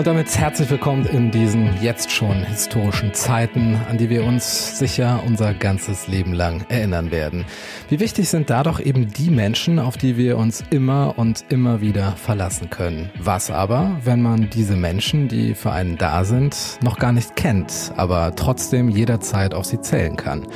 Und 0.00 0.06
damit 0.06 0.34
herzlich 0.34 0.70
willkommen 0.70 1.04
in 1.04 1.30
diesen 1.30 1.78
jetzt 1.82 2.10
schon 2.10 2.42
historischen 2.42 3.12
Zeiten, 3.12 3.78
an 3.86 3.98
die 3.98 4.08
wir 4.08 4.24
uns 4.24 4.78
sicher 4.78 5.22
unser 5.26 5.52
ganzes 5.52 6.08
Leben 6.08 6.32
lang 6.32 6.64
erinnern 6.70 7.10
werden. 7.10 7.44
Wie 7.90 8.00
wichtig 8.00 8.30
sind 8.30 8.48
da 8.48 8.62
doch 8.62 8.80
eben 8.80 9.12
die 9.12 9.28
Menschen, 9.28 9.78
auf 9.78 9.98
die 9.98 10.16
wir 10.16 10.38
uns 10.38 10.64
immer 10.70 11.18
und 11.18 11.44
immer 11.50 11.82
wieder 11.82 12.12
verlassen 12.12 12.70
können. 12.70 13.10
Was 13.18 13.50
aber, 13.50 13.98
wenn 14.02 14.22
man 14.22 14.48
diese 14.48 14.74
Menschen, 14.74 15.28
die 15.28 15.54
für 15.54 15.72
einen 15.72 15.98
da 15.98 16.24
sind, 16.24 16.78
noch 16.82 16.98
gar 16.98 17.12
nicht 17.12 17.36
kennt, 17.36 17.92
aber 17.94 18.34
trotzdem 18.34 18.88
jederzeit 18.88 19.52
auf 19.52 19.66
sie 19.66 19.82
zählen 19.82 20.16
kann? 20.16 20.46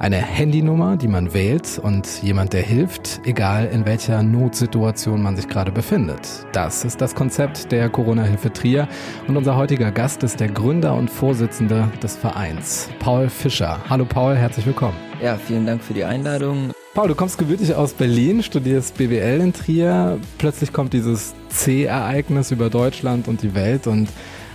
Eine 0.00 0.16
Handynummer, 0.16 0.96
die 0.96 1.08
man 1.08 1.34
wählt 1.34 1.78
und 1.78 2.22
jemand, 2.22 2.54
der 2.54 2.62
hilft, 2.62 3.20
egal 3.26 3.68
in 3.70 3.84
welcher 3.84 4.22
Notsituation 4.22 5.20
man 5.20 5.36
sich 5.36 5.46
gerade 5.46 5.70
befindet. 5.70 6.46
Das 6.52 6.86
ist 6.86 7.02
das 7.02 7.14
Konzept 7.14 7.70
der 7.70 7.90
Corona-Hilfe 7.90 8.50
Trier 8.50 8.88
und 9.28 9.36
unser 9.36 9.56
heutiger 9.56 9.92
Gast 9.92 10.22
ist 10.22 10.40
der 10.40 10.48
Gründer 10.48 10.94
und 10.94 11.10
Vorsitzende 11.10 11.86
des 12.02 12.16
Vereins, 12.16 12.88
Paul 12.98 13.28
Fischer. 13.28 13.78
Hallo 13.90 14.06
Paul, 14.06 14.36
herzlich 14.36 14.64
willkommen. 14.64 14.96
Ja, 15.22 15.36
vielen 15.36 15.66
Dank 15.66 15.84
für 15.84 15.92
die 15.92 16.04
Einladung. 16.04 16.70
Paul, 16.94 17.08
du 17.08 17.14
kommst 17.14 17.36
gebürtig 17.36 17.74
aus 17.74 17.92
Berlin, 17.92 18.42
studierst 18.42 18.96
BWL 18.96 19.42
in 19.42 19.52
Trier. 19.52 20.18
Plötzlich 20.38 20.72
kommt 20.72 20.94
dieses 20.94 21.34
C-Ereignis 21.50 22.52
über 22.52 22.70
Deutschland 22.70 23.28
und 23.28 23.42
die 23.42 23.54
Welt 23.54 23.86
und 23.86 24.08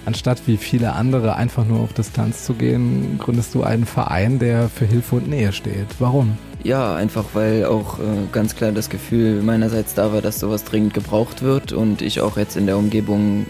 Anstatt 0.05 0.41
wie 0.45 0.57
viele 0.57 0.93
andere 0.93 1.35
einfach 1.35 1.65
nur 1.65 1.79
auf 1.79 1.93
Distanz 1.93 2.45
zu 2.45 2.53
gehen, 2.53 3.17
gründest 3.17 3.55
du 3.55 3.63
einen 3.63 3.85
Verein, 3.85 4.37
der 4.37 4.69
für 4.69 4.85
Hilfe 4.85 5.15
und 5.15 5.27
Nähe 5.27 5.51
steht. 5.51 5.87
Warum? 5.99 6.37
Ja, 6.65 6.95
einfach 6.95 7.25
weil 7.33 7.65
auch 7.65 7.99
äh, 7.99 8.03
ganz 8.31 8.55
klar 8.55 8.71
das 8.71 8.89
Gefühl 8.89 9.43
meinerseits 9.43 9.93
da 9.93 10.11
war, 10.11 10.23
dass 10.23 10.39
sowas 10.39 10.63
dringend 10.63 10.95
gebraucht 10.95 11.43
wird 11.43 11.73
und 11.73 12.01
ich 12.01 12.21
auch 12.21 12.37
jetzt 12.37 12.57
in 12.57 12.65
der 12.65 12.79
Umgebung 12.79 13.45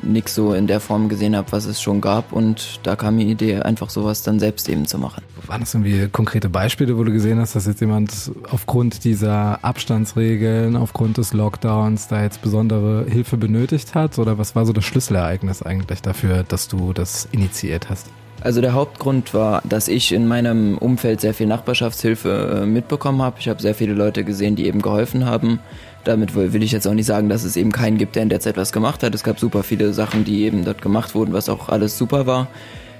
nichts 0.00 0.34
so 0.34 0.54
in 0.54 0.66
der 0.66 0.80
Form 0.80 1.10
gesehen 1.10 1.36
habe, 1.36 1.52
was 1.52 1.66
es 1.66 1.82
schon 1.82 2.00
gab 2.00 2.32
und 2.32 2.80
da 2.82 2.96
kam 2.96 3.18
die 3.18 3.30
Idee, 3.30 3.58
einfach 3.60 3.90
sowas 3.90 4.22
dann 4.22 4.38
selbst 4.38 4.66
eben 4.70 4.86
zu 4.86 4.96
machen. 4.96 5.22
Waren 5.46 5.60
das 5.60 5.74
irgendwie 5.74 6.08
konkrete 6.08 6.48
Beispiele, 6.48 6.96
wo 6.96 7.04
du 7.04 7.12
gesehen 7.12 7.38
hast, 7.38 7.54
dass 7.54 7.66
jetzt 7.66 7.82
jemand 7.82 8.32
aufgrund 8.48 9.04
dieser 9.04 9.62
Abstandsregeln, 9.62 10.76
aufgrund 10.76 11.18
des 11.18 11.34
Lockdowns 11.34 12.08
da 12.08 12.22
jetzt 12.22 12.40
besondere 12.40 13.04
Hilfe 13.06 13.36
benötigt 13.36 13.94
hat 13.94 14.18
oder 14.18 14.38
was 14.38 14.56
war 14.56 14.64
so 14.64 14.72
das 14.72 14.86
Schlüsselereignis 14.86 15.62
eigentlich 15.62 16.00
dafür, 16.00 16.44
dass 16.44 16.68
du 16.68 16.94
das 16.94 17.28
initiiert 17.30 17.90
hast? 17.90 18.06
Also 18.44 18.60
der 18.60 18.74
Hauptgrund 18.74 19.32
war, 19.32 19.62
dass 19.66 19.88
ich 19.88 20.12
in 20.12 20.28
meinem 20.28 20.76
Umfeld 20.76 21.22
sehr 21.22 21.32
viel 21.32 21.46
Nachbarschaftshilfe 21.46 22.60
äh, 22.60 22.66
mitbekommen 22.66 23.22
habe. 23.22 23.36
Ich 23.40 23.48
habe 23.48 23.62
sehr 23.62 23.74
viele 23.74 23.94
Leute 23.94 24.22
gesehen, 24.22 24.54
die 24.54 24.66
eben 24.66 24.82
geholfen 24.82 25.24
haben. 25.24 25.60
Damit 26.04 26.34
will 26.34 26.62
ich 26.62 26.70
jetzt 26.70 26.86
auch 26.86 26.92
nicht 26.92 27.06
sagen, 27.06 27.30
dass 27.30 27.42
es 27.42 27.56
eben 27.56 27.72
keinen 27.72 27.96
gibt, 27.96 28.16
der 28.16 28.22
in 28.22 28.28
der 28.28 28.40
Zeit 28.40 28.58
was 28.58 28.70
gemacht 28.70 29.02
hat. 29.02 29.14
Es 29.14 29.24
gab 29.24 29.40
super 29.40 29.62
viele 29.62 29.94
Sachen, 29.94 30.26
die 30.26 30.42
eben 30.42 30.62
dort 30.62 30.82
gemacht 30.82 31.14
wurden, 31.14 31.32
was 31.32 31.48
auch 31.48 31.70
alles 31.70 31.96
super 31.96 32.26
war. 32.26 32.48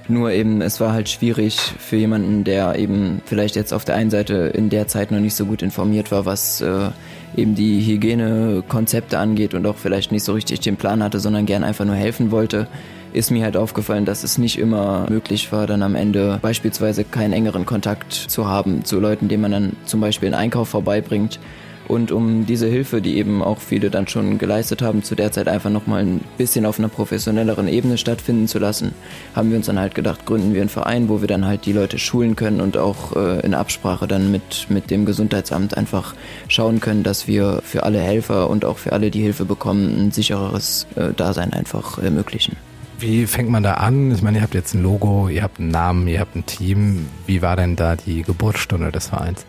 Nur 0.07 0.31
eben, 0.31 0.63
es 0.63 0.79
war 0.79 0.93
halt 0.93 1.09
schwierig 1.09 1.59
für 1.77 1.97
jemanden, 1.97 2.43
der 2.43 2.79
eben 2.79 3.21
vielleicht 3.25 3.55
jetzt 3.55 3.71
auf 3.71 3.85
der 3.85 3.93
einen 3.93 4.09
Seite 4.09 4.51
in 4.55 4.71
der 4.71 4.87
Zeit 4.87 5.11
noch 5.11 5.19
nicht 5.19 5.35
so 5.35 5.45
gut 5.45 5.61
informiert 5.61 6.11
war, 6.11 6.25
was 6.25 6.61
äh, 6.61 6.89
eben 7.35 7.53
die 7.53 7.85
Hygienekonzepte 7.85 9.19
angeht 9.19 9.53
und 9.53 9.67
auch 9.67 9.77
vielleicht 9.77 10.11
nicht 10.11 10.23
so 10.23 10.33
richtig 10.33 10.61
den 10.61 10.75
Plan 10.75 11.03
hatte, 11.03 11.19
sondern 11.19 11.45
gern 11.45 11.63
einfach 11.63 11.85
nur 11.85 11.95
helfen 11.95 12.31
wollte 12.31 12.67
ist 13.15 13.31
mir 13.31 13.45
halt 13.45 13.55
aufgefallen, 13.55 14.05
dass 14.05 14.23
es 14.23 14.37
nicht 14.37 14.59
immer 14.59 15.07
möglich 15.09 15.51
war, 15.51 15.67
dann 15.67 15.83
am 15.83 15.95
Ende 15.95 16.39
beispielsweise 16.41 17.05
keinen 17.05 17.31
engeren 17.31 17.65
Kontakt 17.65 18.13
zu 18.13 18.47
haben 18.47 18.83
zu 18.83 18.99
Leuten, 18.99 19.29
denen 19.29 19.41
man 19.41 19.51
dann 19.51 19.75
zum 19.85 20.01
Beispiel 20.01 20.27
einen 20.27 20.35
Einkauf 20.35 20.69
vorbeibringt. 20.69 21.39
Und 21.87 22.11
um 22.11 22.47
diese 22.47 22.67
Hilfe, 22.67 22.99
die 22.99 23.17
eben 23.17 23.43
auch 23.43 23.59
viele 23.59 23.91
dann 23.91 24.07
schon 24.07 24.39
geleistet 24.39 24.81
haben, 24.81 25.03
zu 25.03 25.13
der 25.13 25.31
Zeit 25.31 25.47
einfach 25.47 25.69
nochmal 25.69 26.01
ein 26.01 26.21
bisschen 26.35 26.65
auf 26.65 26.79
einer 26.79 26.87
professionelleren 26.87 27.67
Ebene 27.67 27.97
stattfinden 27.97 28.47
zu 28.47 28.57
lassen, 28.57 28.93
haben 29.35 29.51
wir 29.51 29.57
uns 29.57 29.67
dann 29.67 29.79
halt 29.79 29.93
gedacht, 29.93 30.25
gründen 30.25 30.53
wir 30.53 30.61
einen 30.61 30.69
Verein, 30.69 31.09
wo 31.09 31.21
wir 31.21 31.27
dann 31.27 31.45
halt 31.45 31.67
die 31.67 31.73
Leute 31.73 31.99
schulen 31.99 32.35
können 32.35 32.59
und 32.59 32.75
auch 32.75 33.15
äh, 33.15 33.39
in 33.41 33.53
Absprache 33.53 34.07
dann 34.07 34.31
mit, 34.31 34.65
mit 34.69 34.89
dem 34.89 35.05
Gesundheitsamt 35.05 35.77
einfach 35.77 36.15
schauen 36.47 36.79
können, 36.79 37.03
dass 37.03 37.27
wir 37.27 37.61
für 37.63 37.83
alle 37.83 37.99
Helfer 37.99 38.49
und 38.49 38.65
auch 38.65 38.79
für 38.79 38.91
alle, 38.91 39.11
die 39.11 39.21
Hilfe 39.21 39.45
bekommen, 39.45 40.07
ein 40.07 40.11
sichereres 40.11 40.87
äh, 40.95 41.13
Dasein 41.13 41.53
einfach 41.53 41.99
ermöglichen. 41.99 42.57
Wie 42.99 43.27
fängt 43.27 43.49
man 43.49 43.63
da 43.63 43.75
an? 43.75 44.11
Ich 44.11 44.21
meine, 44.21 44.37
ihr 44.37 44.41
habt 44.41 44.53
jetzt 44.53 44.73
ein 44.73 44.81
Logo, 44.81 45.27
ihr 45.27 45.43
habt 45.43 45.59
einen 45.59 45.69
Namen, 45.69 46.07
ihr 46.07 46.19
habt 46.19 46.35
ein 46.35 46.45
Team. 46.45 47.07
Wie 47.25 47.41
war 47.41 47.55
denn 47.55 47.75
da 47.75 47.95
die 47.95 48.21
Geburtsstunde 48.21 48.91
des 48.91 49.07
Vereins? 49.07 49.45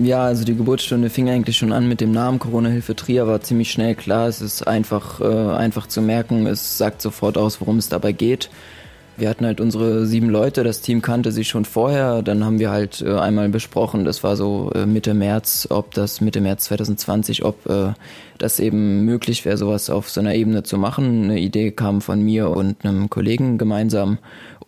Ja, 0.00 0.24
also 0.24 0.44
die 0.44 0.54
Geburtsstunde 0.54 1.10
fing 1.10 1.28
eigentlich 1.28 1.56
schon 1.56 1.72
an 1.72 1.88
mit 1.88 2.00
dem 2.00 2.12
Namen 2.12 2.38
Corona-Hilfe 2.38 2.94
Trier, 2.94 3.26
war 3.26 3.40
ziemlich 3.40 3.72
schnell 3.72 3.94
klar. 3.94 4.28
Es 4.28 4.40
ist 4.40 4.66
einfach, 4.66 5.20
äh, 5.20 5.24
einfach 5.24 5.88
zu 5.88 6.00
merken. 6.00 6.46
Es 6.46 6.78
sagt 6.78 7.02
sofort 7.02 7.36
aus, 7.36 7.60
worum 7.60 7.78
es 7.78 7.88
dabei 7.88 8.12
geht. 8.12 8.50
Wir 9.20 9.28
hatten 9.28 9.44
halt 9.44 9.60
unsere 9.60 10.06
sieben 10.06 10.30
Leute, 10.30 10.64
das 10.64 10.80
Team 10.80 11.02
kannte 11.02 11.30
sich 11.30 11.46
schon 11.46 11.66
vorher. 11.66 12.22
Dann 12.22 12.42
haben 12.42 12.58
wir 12.58 12.70
halt 12.70 13.02
äh, 13.02 13.18
einmal 13.18 13.50
besprochen, 13.50 14.06
das 14.06 14.24
war 14.24 14.34
so 14.34 14.72
äh, 14.74 14.86
Mitte 14.86 15.12
März, 15.12 15.68
ob 15.70 15.92
das 15.92 16.22
Mitte 16.22 16.40
März 16.40 16.64
2020, 16.64 17.44
ob 17.44 17.66
äh, 17.66 17.92
das 18.38 18.58
eben 18.60 19.04
möglich 19.04 19.44
wäre, 19.44 19.58
sowas 19.58 19.90
auf 19.90 20.08
so 20.08 20.20
einer 20.20 20.34
Ebene 20.34 20.62
zu 20.62 20.78
machen. 20.78 21.24
Eine 21.24 21.38
Idee 21.38 21.70
kam 21.70 22.00
von 22.00 22.22
mir 22.22 22.48
und 22.48 22.82
einem 22.82 23.10
Kollegen 23.10 23.58
gemeinsam. 23.58 24.16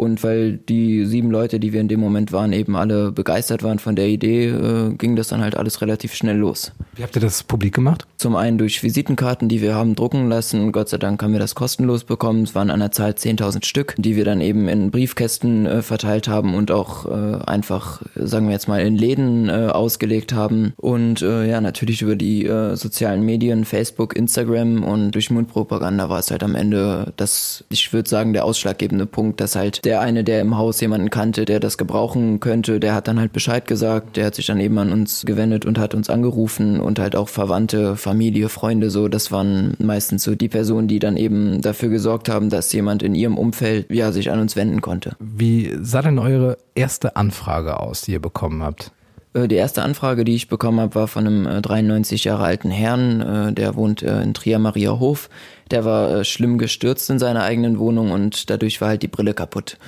Und 0.03 0.25
weil 0.25 0.57
die 0.57 1.07
sieben 1.07 1.31
Leute, 1.31 1.61
die 1.61 1.73
wir 1.73 1.81
in 1.81 1.87
dem 1.87 2.01
Moment 2.01 2.33
waren, 2.33 2.53
eben 2.53 2.75
alle 2.75 3.13
begeistert 3.13 3.63
waren 3.63 3.79
von 3.79 3.95
der 3.95 4.09
Idee, 4.09 4.49
äh, 4.49 4.95
ging 4.95 5.15
das 5.15 5.29
dann 5.29 5.43
halt 5.43 5.57
alles 5.57 5.81
relativ 5.81 6.13
schnell 6.13 6.37
los. 6.37 6.73
Wie 6.97 7.05
habt 7.05 7.15
ihr 7.15 7.23
das 7.23 7.45
publik 7.45 7.73
gemacht? 7.73 8.05
Zum 8.17 8.35
einen 8.35 8.59
durch 8.59 8.83
Visitenkarten, 8.83 9.49
die 9.49 9.63
wir 9.63 9.77
haben 9.77 9.95
drucken 9.95 10.29
lassen. 10.29 10.73
Gott 10.73 10.89
sei 10.89 10.99
Dank 10.99 11.23
haben 11.23 11.33
wir 11.33 11.39
das 11.39 11.55
kostenlos 11.55 12.03
bekommen. 12.03 12.43
Es 12.43 12.57
waren 12.57 12.71
an 12.71 12.81
der 12.81 12.91
Zahl 12.91 13.13
10.000 13.13 13.65
Stück, 13.65 13.95
die 13.97 14.17
wir 14.17 14.25
dann 14.25 14.41
eben 14.41 14.67
in 14.67 14.91
Briefkästen 14.91 15.67
äh, 15.67 15.83
verteilt 15.83 16.27
haben 16.27 16.57
und 16.57 16.73
auch 16.73 17.07
äh, 17.07 17.45
einfach, 17.47 18.03
sagen 18.17 18.47
wir 18.47 18.55
jetzt 18.55 18.67
mal, 18.67 18.81
in 18.81 18.97
Läden 18.97 19.49
äh, 19.49 19.69
ausgelegt 19.69 20.33
haben. 20.33 20.73
Und 20.79 21.23
äh, 21.23 21.49
ja, 21.49 21.61
natürlich 21.61 22.03
über 22.03 22.17
die 22.17 22.45
äh, 22.45 22.75
sozialen 22.75 23.23
Medien, 23.23 23.65
Facebook, 23.65 24.17
Instagram 24.17 24.83
und 24.83 25.13
durch 25.13 25.31
Mundpropaganda 25.31 26.09
war 26.09 26.19
es 26.19 26.33
halt 26.33 26.43
am 26.43 26.57
Ende 26.57 27.13
das, 27.17 27.65
ich 27.69 27.93
würde 27.93 28.09
sagen, 28.09 28.33
der 28.33 28.45
ausschlaggebende 28.45 29.07
Punkt, 29.07 29.41
dass 29.41 29.55
halt 29.55 29.85
der 29.85 29.92
eine, 30.01 30.25
der 30.25 30.41
im 30.41 30.57
Haus 30.57 30.81
jemanden 30.81 31.11
kannte, 31.11 31.45
der 31.45 31.61
das 31.61 31.79
gebrauchen 31.79 32.41
könnte, 32.41 32.81
der 32.81 32.95
hat 32.95 33.09
dann 33.09 33.21
halt 33.21 33.33
Bescheid 33.33 33.67
gesagt, 33.67 34.17
der 34.17 34.27
hat 34.27 34.35
sich 34.35 34.47
dann 34.47 34.61
eben 34.61 34.79
an 34.79 34.93
uns 34.93 35.25
gewendet 35.25 35.65
und 35.65 35.79
hat 35.79 35.95
uns 35.95 36.11
angerufen 36.11 36.81
und 36.81 36.99
halt 36.99 37.17
auch 37.17 37.29
Verwandte, 37.29 37.97
Familie, 37.97 38.49
Freunde 38.49 38.91
so, 38.91 39.09
das 39.09 39.33
waren 39.33 39.75
meistens 39.79 40.23
so 40.23 40.35
die 40.35 40.49
Personen, 40.49 40.89
die 40.89 40.99
dann 40.99 41.17
eben 41.17 41.61
dafür 41.61 41.89
gesorgt 41.89 42.29
haben, 42.29 42.51
dass 42.51 42.73
jemand 42.73 43.03
in 43.03 43.15
ihrem 43.15 43.39
Umfeld 43.39 43.91
ja 43.91 44.13
sich 44.13 44.31
an 44.31 44.41
uns 44.41 44.57
wenden 44.57 44.81
konnte. 44.81 45.17
Wie 45.19 45.73
sah 45.81 46.03
denn 46.03 46.19
eure 46.19 46.59
erste 46.75 47.17
Anfrage 47.17 47.81
aus, 47.81 48.03
die 48.03 48.13
ihr 48.13 48.21
bekommen 48.23 48.63
habt? 48.63 48.93
Äh, 49.35 49.49
die 49.49 49.57
erste 49.57 49.83
Anfrage, 49.83 50.25
die 50.25 50.35
ich 50.35 50.49
bekommen 50.49 50.81
habe, 50.81 50.95
war 50.95 51.09
von 51.09 51.27
einem 51.27 51.63
93 51.63 52.25
äh, 52.25 52.29
Jahre 52.29 52.45
alten 52.45 52.71
Herrn, 52.71 53.21
äh, 53.21 53.53
der 53.53 53.77
wohnt 53.77 54.03
in 54.03 54.35
Trier 54.35 54.59
Maria 54.59 54.99
Hof. 54.99 55.29
Der 55.71 55.85
war 55.85 56.25
schlimm 56.25 56.59
gestürzt 56.59 57.09
in 57.09 57.19
seiner 57.19 57.45
eigenen 57.45 57.79
Wohnung 57.79 58.11
und 58.11 58.51
dadurch 58.51 58.81
war 58.81 58.89
halt 58.89 59.03
die 59.03 59.09
Brille 59.09 59.33
kaputt. 59.33 59.79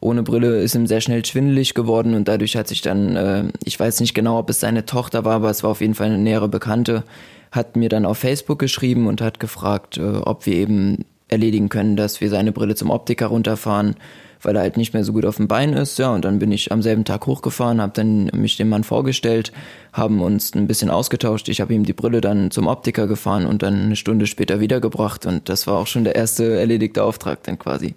Ohne 0.00 0.22
Brille 0.22 0.60
ist 0.60 0.74
ihm 0.74 0.86
sehr 0.86 1.00
schnell 1.00 1.24
schwindelig 1.24 1.74
geworden 1.74 2.14
und 2.14 2.28
dadurch 2.28 2.56
hat 2.56 2.68
sich 2.68 2.80
dann, 2.80 3.52
ich 3.64 3.78
weiß 3.78 4.00
nicht 4.00 4.14
genau, 4.14 4.38
ob 4.38 4.48
es 4.48 4.60
seine 4.60 4.86
Tochter 4.86 5.24
war, 5.24 5.36
aber 5.36 5.50
es 5.50 5.62
war 5.62 5.70
auf 5.70 5.80
jeden 5.80 5.94
Fall 5.94 6.06
eine 6.06 6.18
nähere 6.18 6.48
Bekannte, 6.48 7.02
hat 7.50 7.76
mir 7.76 7.88
dann 7.88 8.06
auf 8.06 8.18
Facebook 8.18 8.58
geschrieben 8.58 9.06
und 9.08 9.20
hat 9.20 9.40
gefragt, 9.40 9.98
ob 9.98 10.46
wir 10.46 10.54
eben 10.54 11.04
erledigen 11.28 11.68
können, 11.68 11.96
dass 11.96 12.20
wir 12.20 12.30
seine 12.30 12.52
Brille 12.52 12.74
zum 12.74 12.90
Optiker 12.90 13.26
runterfahren 13.26 13.96
weil 14.46 14.54
er 14.54 14.62
halt 14.62 14.76
nicht 14.76 14.94
mehr 14.94 15.02
so 15.02 15.12
gut 15.12 15.26
auf 15.26 15.36
dem 15.36 15.48
Bein 15.48 15.72
ist. 15.72 15.98
Ja, 15.98 16.14
und 16.14 16.24
dann 16.24 16.38
bin 16.38 16.52
ich 16.52 16.70
am 16.70 16.80
selben 16.80 17.04
Tag 17.04 17.26
hochgefahren, 17.26 17.80
habe 17.80 17.92
dann 17.94 18.30
mich 18.32 18.56
dem 18.56 18.68
Mann 18.68 18.84
vorgestellt, 18.84 19.52
haben 19.92 20.22
uns 20.22 20.54
ein 20.54 20.68
bisschen 20.68 20.88
ausgetauscht. 20.88 21.48
Ich 21.48 21.60
habe 21.60 21.74
ihm 21.74 21.84
die 21.84 21.92
Brille 21.92 22.20
dann 22.20 22.52
zum 22.52 22.68
Optiker 22.68 23.08
gefahren 23.08 23.44
und 23.44 23.64
dann 23.64 23.74
eine 23.82 23.96
Stunde 23.96 24.28
später 24.28 24.60
wiedergebracht. 24.60 25.26
Und 25.26 25.48
das 25.48 25.66
war 25.66 25.74
auch 25.78 25.88
schon 25.88 26.04
der 26.04 26.14
erste 26.14 26.58
erledigte 26.58 27.02
Auftrag 27.02 27.42
dann 27.42 27.58
quasi. 27.58 27.96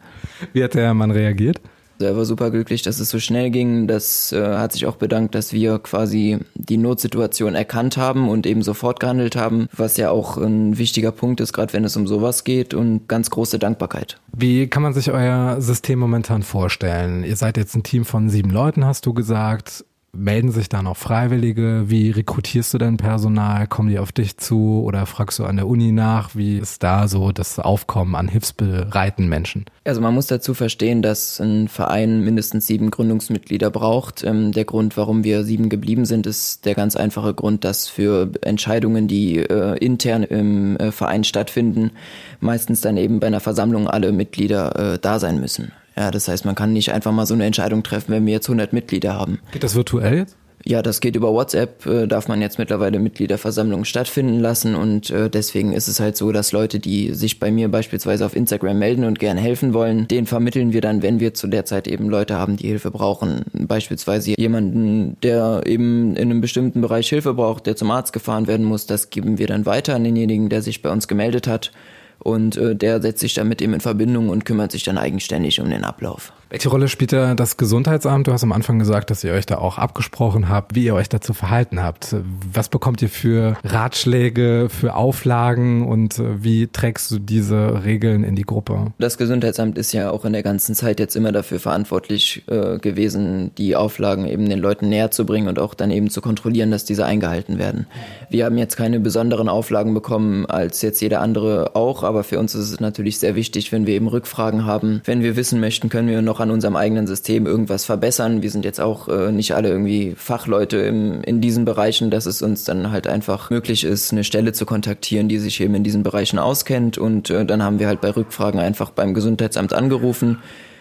Wie 0.52 0.64
hat 0.64 0.74
der 0.74 0.94
Mann 0.96 1.12
reagiert? 1.12 1.62
Er 2.02 2.16
war 2.16 2.26
super 2.26 2.50
glücklich, 2.52 2.82
dass 2.82 3.00
es 3.00 3.10
so 3.10 3.20
schnell 3.20 3.50
ging. 3.50 3.88
Das 3.88 4.32
äh, 4.32 4.58
hat 4.58 4.74
sich 4.74 4.86
auch 4.86 4.96
bedankt, 4.96 5.36
dass 5.36 5.54
wir 5.54 5.80
quasi 5.80 6.40
die 6.56 6.78
Notsituation 6.78 7.56
erkannt 7.56 7.98
haben 7.98 8.30
und 8.30 8.46
eben 8.46 8.62
sofort 8.62 9.00
gehandelt 9.00 9.36
haben, 9.36 9.68
was 9.76 9.98
ja 9.98 10.12
auch 10.12 10.38
ein 10.38 10.78
wichtiger 10.78 11.12
Punkt 11.12 11.42
ist, 11.42 11.54
gerade 11.54 11.74
wenn 11.74 11.84
es 11.84 11.98
um 11.98 12.08
sowas 12.08 12.44
geht 12.44 12.74
und 12.74 13.08
ganz 13.08 13.30
große 13.30 13.60
Dankbarkeit. 13.60 14.20
Wie 14.32 14.68
kann 14.68 14.84
man 14.84 14.94
sich 14.94 15.12
euer 15.12 15.60
System 15.60 16.00
momentan 16.00 16.44
vorstellen? 16.44 17.24
Ihr 17.24 17.36
seid 17.36 17.58
jetzt 17.58 17.76
ein 17.76 17.84
Team 17.84 18.06
von 18.06 18.30
sieben 18.30 18.50
Leuten, 18.50 18.86
hast 18.86 19.06
du 19.06 19.14
gesagt. 19.14 19.84
Melden 20.12 20.52
sich 20.52 20.70
da 20.70 20.82
noch 20.82 20.98
Freiwillige? 20.98 21.86
Wie 21.88 22.12
rekrutierst 22.12 22.74
du 22.74 22.78
denn 22.78 22.98
Personal? 22.98 23.68
Kommen 23.68 23.90
die 23.90 24.00
auf 24.00 24.12
dich 24.12 24.38
zu 24.38 24.82
oder 24.84 25.06
fragst 25.06 25.40
du 25.40 25.46
an 25.46 25.58
der 25.58 25.68
Uni 25.68 25.92
nach? 25.92 26.36
Wie 26.36 26.58
ist 26.58 26.84
da 26.84 27.08
so 27.08 27.32
das 27.32 27.60
Aufkommen 27.60 28.16
an 28.16 28.28
hilfsbereiten 28.28 29.28
Menschen? 29.28 29.66
Also 29.86 30.02
man 30.02 30.14
muss 30.14 30.28
dazu 30.28 30.54
verstehen, 30.54 31.02
dass 31.02 31.40
ein 31.40 31.68
Verein 31.68 32.24
mindestens 32.24 32.68
sieben 32.68 32.92
Gründungsmitglieder 32.92 33.70
braucht. 33.70 34.24
Ähm, 34.24 34.52
der 34.52 34.66
Grund, 34.66 34.98
warum 34.98 35.24
wir 35.24 35.44
sieben 35.44 35.70
geblieben 35.70 36.06
sind, 36.06 36.26
ist 36.28 36.66
der 36.66 36.76
ganz 36.76 36.96
einfache 36.96 37.34
Grund, 37.34 37.64
dass 37.64 37.88
für 37.88 38.32
Entscheidungen, 38.42 39.08
die 39.08 39.38
äh, 39.38 39.78
intern 39.78 40.24
im 40.24 40.78
äh, 40.78 40.92
Verein 40.92 41.24
stattfinden, 41.24 41.92
meistens 42.40 42.82
dann 42.82 42.98
eben 42.98 43.20
bei 43.20 43.28
einer 43.28 43.40
Versammlung 43.40 43.88
alle 43.88 44.12
Mitglieder 44.12 44.94
äh, 44.94 45.00
da 45.00 45.20
sein 45.20 45.40
müssen. 45.40 45.72
Ja, 46.00 46.12
das 46.12 46.30
heißt, 46.30 46.46
man 46.46 46.56
kann 46.56 46.72
nicht 46.72 46.94
einfach 46.94 47.12
mal 47.12 47.26
so 47.26 47.34
eine 47.34 47.46
Entscheidung 47.46 47.84
treffen, 47.84 48.14
wenn 48.14 48.26
wir 48.26 48.32
jetzt 48.32 48.48
100 48.48 48.72
Mitglieder 48.72 49.16
haben. 49.16 49.40
Geht 49.52 49.64
das 49.64 49.76
virtuell 49.76 50.20
jetzt? 50.20 50.38
Ja, 50.64 50.82
das 50.82 51.02
geht 51.02 51.18
über 51.18 51.34
WhatsApp, 51.34 51.86
äh, 51.86 52.08
darf 52.08 52.30
man 52.30 52.42
jetzt 52.42 52.58
mittlerweile 52.58 53.00
Mitgliederversammlungen 53.00 53.86
stattfinden 53.86 54.40
lassen 54.40 54.76
und 54.76 55.10
äh, 55.10 55.30
deswegen 55.30 55.74
ist 55.74 55.88
es 55.88 56.00
halt 56.00 56.16
so, 56.16 56.32
dass 56.32 56.52
Leute, 56.52 56.80
die 56.80 57.14
sich 57.14 57.40
bei 57.40 57.52
mir 57.52 57.70
beispielsweise 57.70 58.26
auf 58.26 58.36
Instagram 58.36 58.80
melden 58.80 59.04
und 59.04 59.20
gerne 59.20 59.42
helfen 59.42 59.74
wollen, 59.74 60.08
den 60.08 60.26
vermitteln 60.26 60.72
wir 60.74 60.82
dann, 60.82 61.02
wenn 61.02 61.20
wir 61.20 61.34
zu 61.34 61.48
der 61.48 61.66
Zeit 61.66 61.88
eben 61.88 62.10
Leute 62.10 62.36
haben, 62.36 62.56
die 62.56 62.68
Hilfe 62.68 62.92
brauchen. 62.92 63.44
Beispielsweise 63.54 64.36
jemanden, 64.38 65.18
der 65.22 65.64
eben 65.66 66.16
in 66.16 66.30
einem 66.30 66.42
bestimmten 66.42 66.82
Bereich 66.82 67.10
Hilfe 67.10 67.34
braucht, 67.34 67.66
der 67.66 67.76
zum 67.76 67.92
Arzt 67.92 68.14
gefahren 68.14 68.48
werden 68.48 68.66
muss, 68.66 68.86
das 68.86 69.10
geben 69.10 69.38
wir 69.38 69.48
dann 69.48 69.66
weiter 69.66 69.96
an 69.96 70.04
denjenigen, 70.04 70.50
der 70.50 70.62
sich 70.62 70.82
bei 70.82 70.92
uns 70.92 71.08
gemeldet 71.10 71.48
hat 71.48 71.72
und 72.20 72.58
äh, 72.58 72.76
der 72.76 73.02
setzt 73.02 73.20
sich 73.20 73.34
dann 73.34 73.48
mit 73.48 73.62
ihm 73.62 73.74
in 73.74 73.82
Verbindung 73.82 74.30
und 74.30 74.46
kümmert 74.46 74.72
sich 74.72 74.84
dann 74.84 74.98
eigenständig 74.98 75.60
um 75.62 75.70
den 75.70 75.84
Ablauf. 75.84 76.34
Welche 76.50 76.70
Rolle 76.70 76.88
spielt 76.88 77.14
da 77.14 77.36
das 77.36 77.58
Gesundheitsamt? 77.58 78.28
Du 78.28 78.34
hast 78.34 78.42
am 78.42 78.52
Anfang 78.52 78.80
gesagt, 78.80 79.12
dass 79.12 79.24
ihr 79.24 79.34
euch 79.34 79.46
da 79.46 79.60
auch 79.60 79.78
abgesprochen 79.78 80.50
habt, 80.50 80.74
wie 80.74 80.84
ihr 80.84 80.96
euch 80.96 81.08
dazu 81.08 81.36
verhalten 81.36 81.84
habt. 81.84 82.16
Was 82.52 82.70
bekommt 82.70 83.04
ihr 83.04 83.10
für 83.10 83.56
Ratschläge, 83.64 84.68
für 84.70 84.96
Auflagen 84.96 85.88
und 85.88 86.18
äh, 86.18 86.44
wie 86.44 86.66
trägst 86.66 87.12
du 87.12 87.20
diese 87.20 87.84
Regeln 87.84 88.24
in 88.24 88.36
die 88.36 88.44
Gruppe? 88.44 88.88
Das 88.98 89.20
Gesundheitsamt 89.20 89.78
ist 89.78 89.92
ja 89.92 90.10
auch 90.10 90.26
in 90.26 90.34
der 90.34 90.42
ganzen 90.42 90.74
Zeit 90.74 91.00
jetzt 91.00 91.16
immer 91.16 91.32
dafür 91.32 91.60
verantwortlich 91.60 92.44
äh, 92.48 92.80
gewesen, 92.80 93.52
die 93.60 93.76
Auflagen 93.76 94.26
eben 94.26 94.50
den 94.50 94.60
Leuten 94.60 94.90
näher 94.90 95.12
zu 95.12 95.28
bringen 95.28 95.50
und 95.50 95.60
auch 95.60 95.76
dann 95.76 95.92
eben 95.92 96.10
zu 96.10 96.20
kontrollieren, 96.20 96.72
dass 96.72 96.84
diese 96.84 97.06
eingehalten 97.06 97.60
werden. 97.60 97.86
Wir 98.32 98.46
haben 98.46 98.58
jetzt 98.58 98.76
keine 98.76 99.00
besonderen 99.00 99.50
Auflagen 99.50 99.94
bekommen 99.94 100.48
als 100.48 100.82
jetzt 100.82 101.00
jeder 101.00 101.22
andere 101.22 101.76
auch, 101.76 102.02
aber 102.10 102.24
für 102.24 102.40
uns 102.40 102.56
ist 102.56 102.72
es 102.72 102.80
natürlich 102.80 103.20
sehr 103.20 103.36
wichtig, 103.36 103.72
wenn 103.72 103.86
wir 103.86 103.94
eben 103.94 104.08
Rückfragen 104.08 104.66
haben. 104.66 105.02
Wenn 105.06 105.22
wir 105.22 105.36
wissen 105.36 105.60
möchten, 105.60 105.90
können 105.90 106.08
wir 106.08 106.22
noch 106.22 106.40
an 106.40 106.50
unserem 106.50 106.76
eigenen 106.76 107.06
System 107.06 107.46
irgendwas 107.46 107.86
verbessern. 107.86 108.42
Wir 108.42 108.50
sind 108.50 108.66
jetzt 108.66 108.82
auch 108.82 109.08
äh, 109.08 109.32
nicht 109.32 109.54
alle 109.54 109.70
irgendwie 109.70 110.16
Fachleute 110.18 110.78
im, 110.78 111.22
in 111.22 111.40
diesen 111.40 111.66
Bereichen, 111.66 112.10
dass 112.10 112.26
es 112.26 112.42
uns 112.42 112.64
dann 112.64 112.92
halt 112.92 113.08
einfach 113.08 113.52
möglich 113.52 113.84
ist, 113.84 114.12
eine 114.12 114.24
Stelle 114.24 114.54
zu 114.54 114.66
kontaktieren, 114.66 115.30
die 115.30 115.38
sich 115.38 115.62
eben 115.62 115.76
in 115.76 115.84
diesen 115.84 116.04
Bereichen 116.04 116.40
auskennt. 116.40 116.98
Und 116.98 117.30
äh, 117.30 117.46
dann 117.46 117.64
haben 117.64 117.80
wir 117.80 117.88
halt 117.88 118.02
bei 118.02 118.10
Rückfragen 118.10 118.60
einfach 118.60 118.90
beim 118.90 119.14
Gesundheitsamt 119.14 119.74
angerufen 119.74 120.40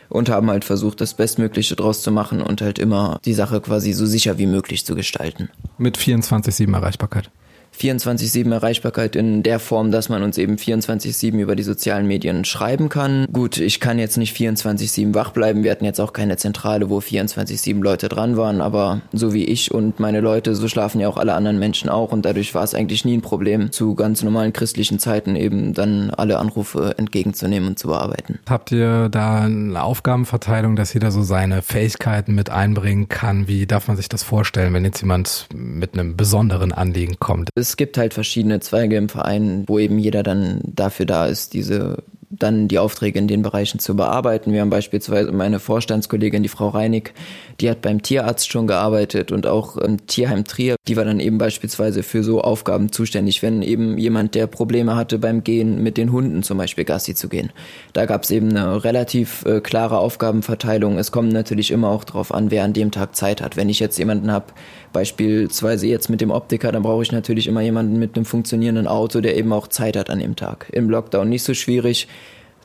und 0.08 0.30
haben 0.30 0.50
halt 0.50 0.64
versucht, 0.64 1.00
das 1.00 1.14
Bestmögliche 1.14 1.76
draus 1.76 2.02
zu 2.02 2.10
machen 2.10 2.40
und 2.40 2.62
halt 2.62 2.78
immer 2.78 3.20
die 3.24 3.34
Sache 3.34 3.60
quasi 3.60 3.92
so 3.92 4.06
sicher 4.06 4.38
wie 4.38 4.46
möglich 4.46 4.86
zu 4.86 4.94
gestalten. 4.94 5.50
Mit 5.76 5.98
24-7 5.98 6.72
Erreichbarkeit. 6.74 7.30
24-7 7.78 8.52
Erreichbarkeit 8.52 9.16
in 9.16 9.42
der 9.42 9.60
Form, 9.60 9.90
dass 9.90 10.08
man 10.08 10.22
uns 10.22 10.36
eben 10.38 10.56
24-7 10.56 11.38
über 11.38 11.54
die 11.54 11.62
sozialen 11.62 12.06
Medien 12.06 12.44
schreiben 12.44 12.88
kann. 12.88 13.26
Gut, 13.32 13.58
ich 13.58 13.80
kann 13.80 13.98
jetzt 13.98 14.16
nicht 14.16 14.36
24-7 14.36 15.14
wach 15.14 15.30
bleiben. 15.30 15.62
Wir 15.62 15.70
hatten 15.70 15.84
jetzt 15.84 16.00
auch 16.00 16.12
keine 16.12 16.36
Zentrale, 16.36 16.90
wo 16.90 16.98
24-7 16.98 17.80
Leute 17.82 18.08
dran 18.08 18.36
waren, 18.36 18.60
aber 18.60 19.00
so 19.12 19.32
wie 19.32 19.44
ich 19.44 19.72
und 19.72 20.00
meine 20.00 20.20
Leute, 20.20 20.54
so 20.54 20.68
schlafen 20.68 21.00
ja 21.00 21.08
auch 21.08 21.16
alle 21.16 21.34
anderen 21.34 21.58
Menschen 21.58 21.88
auch 21.88 22.12
und 22.12 22.24
dadurch 22.24 22.54
war 22.54 22.64
es 22.64 22.74
eigentlich 22.74 23.04
nie 23.04 23.16
ein 23.16 23.22
Problem, 23.22 23.70
zu 23.70 23.94
ganz 23.94 24.22
normalen 24.22 24.52
christlichen 24.52 24.98
Zeiten 24.98 25.36
eben 25.36 25.74
dann 25.74 26.10
alle 26.10 26.38
Anrufe 26.38 26.94
entgegenzunehmen 26.98 27.68
und 27.70 27.78
zu 27.78 27.88
bearbeiten. 27.88 28.38
Habt 28.48 28.72
ihr 28.72 29.08
da 29.08 29.42
eine 29.42 29.82
Aufgabenverteilung, 29.82 30.74
dass 30.74 30.94
jeder 30.94 31.10
so 31.10 31.22
seine 31.22 31.62
Fähigkeiten 31.62 32.34
mit 32.34 32.50
einbringen 32.50 33.08
kann? 33.08 33.46
Wie 33.46 33.66
darf 33.66 33.88
man 33.88 33.96
sich 33.96 34.08
das 34.08 34.22
vorstellen, 34.22 34.74
wenn 34.74 34.84
jetzt 34.84 35.00
jemand 35.00 35.46
mit 35.54 35.94
einem 35.94 36.16
besonderen 36.16 36.72
Anliegen 36.72 37.18
kommt? 37.18 37.50
Es 37.54 37.67
gibt 37.76 37.98
halt 37.98 38.14
verschiedene 38.14 38.60
Zweige 38.60 38.96
im 38.96 39.08
Verein, 39.08 39.64
wo 39.66 39.78
eben 39.78 39.98
jeder 39.98 40.22
dann 40.22 40.60
dafür 40.64 41.06
da 41.06 41.26
ist, 41.26 41.52
diese 41.52 42.02
dann 42.38 42.68
die 42.68 42.78
Aufträge 42.78 43.18
in 43.18 43.28
den 43.28 43.42
Bereichen 43.42 43.78
zu 43.78 43.96
bearbeiten. 43.96 44.52
Wir 44.52 44.60
haben 44.60 44.70
beispielsweise 44.70 45.32
meine 45.32 45.60
Vorstandskollegin, 45.60 46.42
die 46.42 46.48
Frau 46.48 46.68
Reinig, 46.68 47.12
die 47.60 47.68
hat 47.68 47.82
beim 47.82 48.02
Tierarzt 48.02 48.50
schon 48.50 48.66
gearbeitet 48.66 49.32
und 49.32 49.46
auch 49.46 49.76
im 49.76 50.06
Tierheim 50.06 50.44
Trier. 50.44 50.76
Die 50.86 50.96
war 50.96 51.04
dann 51.04 51.20
eben 51.20 51.38
beispielsweise 51.38 52.02
für 52.02 52.22
so 52.22 52.40
Aufgaben 52.40 52.92
zuständig, 52.92 53.42
wenn 53.42 53.62
eben 53.62 53.98
jemand, 53.98 54.34
der 54.34 54.46
Probleme 54.46 54.96
hatte 54.96 55.18
beim 55.18 55.42
Gehen 55.44 55.82
mit 55.82 55.96
den 55.96 56.12
Hunden 56.12 56.42
zum 56.42 56.58
Beispiel 56.58 56.84
Gassi 56.84 57.14
zu 57.14 57.28
gehen. 57.28 57.50
Da 57.92 58.06
gab 58.06 58.22
es 58.22 58.30
eben 58.30 58.50
eine 58.50 58.84
relativ 58.84 59.44
äh, 59.44 59.60
klare 59.60 59.98
Aufgabenverteilung. 59.98 60.98
Es 60.98 61.12
kommt 61.12 61.32
natürlich 61.32 61.70
immer 61.70 61.88
auch 61.88 62.04
darauf 62.04 62.32
an, 62.32 62.50
wer 62.50 62.64
an 62.64 62.72
dem 62.72 62.90
Tag 62.90 63.16
Zeit 63.16 63.42
hat. 63.42 63.56
Wenn 63.56 63.68
ich 63.68 63.80
jetzt 63.80 63.98
jemanden 63.98 64.30
habe, 64.30 64.46
beispielsweise 64.92 65.86
jetzt 65.86 66.08
mit 66.08 66.20
dem 66.20 66.30
Optiker, 66.30 66.72
dann 66.72 66.82
brauche 66.82 67.02
ich 67.02 67.12
natürlich 67.12 67.46
immer 67.46 67.60
jemanden 67.60 67.98
mit 67.98 68.16
einem 68.16 68.24
funktionierenden 68.24 68.86
Auto, 68.86 69.20
der 69.20 69.36
eben 69.36 69.52
auch 69.52 69.68
Zeit 69.68 69.96
hat 69.96 70.10
an 70.10 70.18
dem 70.20 70.36
Tag. 70.36 70.66
Im 70.72 70.88
Lockdown 70.88 71.28
nicht 71.28 71.42
so 71.42 71.54
schwierig 71.54 72.08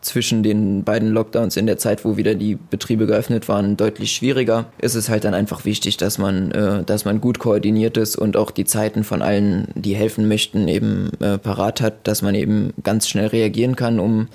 zwischen 0.04 0.44
den 0.44 0.84
beiden 0.84 1.10
Lockdowns 1.10 1.58
in 1.58 1.66
der 1.66 1.78
Zeit, 1.78 2.06
wo 2.06 2.18
wieder 2.18 2.36
die 2.36 2.56
Betriebe 2.56 3.08
geöffnet 3.08 3.48
waren, 3.48 3.78
deutlich 3.78 4.12
schwieriger. 4.12 4.66
Ist 4.80 4.96
es 4.96 5.10
halt 5.10 5.24
dann 5.24 5.34
einfach 5.34 5.66
wichtig, 5.66 5.98
dass 5.98 6.18
man, 6.18 6.52
äh, 6.52 6.84
dass 6.84 7.06
man 7.06 7.22
gut 7.22 7.40
koordiniert 7.40 7.98
ist 7.98 8.16
und 8.16 8.38
auch 8.38 8.52
die 8.52 8.66
Zeiten 8.66 9.04
von 9.04 9.22
allen, 9.22 9.70
die 9.76 9.96
helfen 9.96 10.28
möchten, 10.28 10.68
eben 10.68 11.12
äh, 11.20 11.38
parat 11.38 11.82
hat, 11.82 12.08
dass 12.08 12.22
man 12.22 12.36
eben 12.36 12.74
ganz 12.84 13.08
schnell 13.08 13.28
reagieren 13.28 13.76
kann, 13.76 14.00
um 14.00 14.28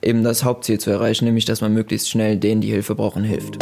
eben 0.00 0.22
das 0.22 0.44
Hauptziel 0.44 0.78
zu 0.78 0.90
erreichen, 0.90 1.24
nämlich 1.24 1.44
dass 1.44 1.60
man 1.60 1.72
möglichst 1.74 2.08
schnell 2.08 2.36
denen, 2.36 2.60
die 2.60 2.70
Hilfe 2.70 2.94
brauchen, 2.94 3.24
hilft. 3.24 3.58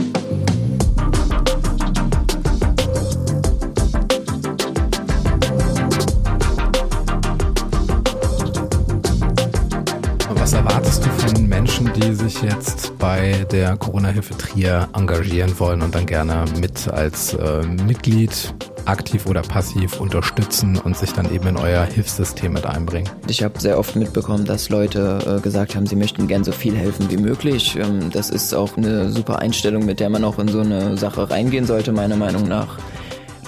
Sich 12.36 12.50
jetzt 12.50 12.98
bei 12.98 13.46
der 13.50 13.76
Corona-Hilfe 13.76 14.36
Trier 14.36 14.88
engagieren 14.94 15.58
wollen 15.58 15.80
und 15.82 15.94
dann 15.94 16.06
gerne 16.06 16.44
mit 16.60 16.88
als 16.88 17.34
äh, 17.34 17.62
Mitglied 17.86 18.52
aktiv 18.84 19.26
oder 19.26 19.42
passiv 19.42 20.00
unterstützen 20.00 20.78
und 20.78 20.96
sich 20.96 21.12
dann 21.12 21.32
eben 21.32 21.48
in 21.48 21.56
euer 21.56 21.84
Hilfssystem 21.84 22.52
mit 22.52 22.66
einbringen? 22.66 23.08
Ich 23.28 23.42
habe 23.42 23.58
sehr 23.58 23.78
oft 23.78 23.96
mitbekommen, 23.96 24.44
dass 24.44 24.68
Leute 24.68 25.38
äh, 25.38 25.40
gesagt 25.40 25.74
haben, 25.74 25.86
sie 25.86 25.96
möchten 25.96 26.28
gern 26.28 26.44
so 26.44 26.52
viel 26.52 26.76
helfen 26.76 27.10
wie 27.10 27.16
möglich. 27.16 27.76
Ähm, 27.76 28.10
das 28.10 28.30
ist 28.30 28.54
auch 28.54 28.76
eine 28.76 29.10
super 29.10 29.38
Einstellung, 29.38 29.84
mit 29.84 30.00
der 30.00 30.10
man 30.10 30.24
auch 30.24 30.38
in 30.38 30.48
so 30.48 30.60
eine 30.60 30.96
Sache 30.98 31.30
reingehen 31.30 31.64
sollte, 31.64 31.92
meiner 31.92 32.16
Meinung 32.16 32.46
nach. 32.46 32.78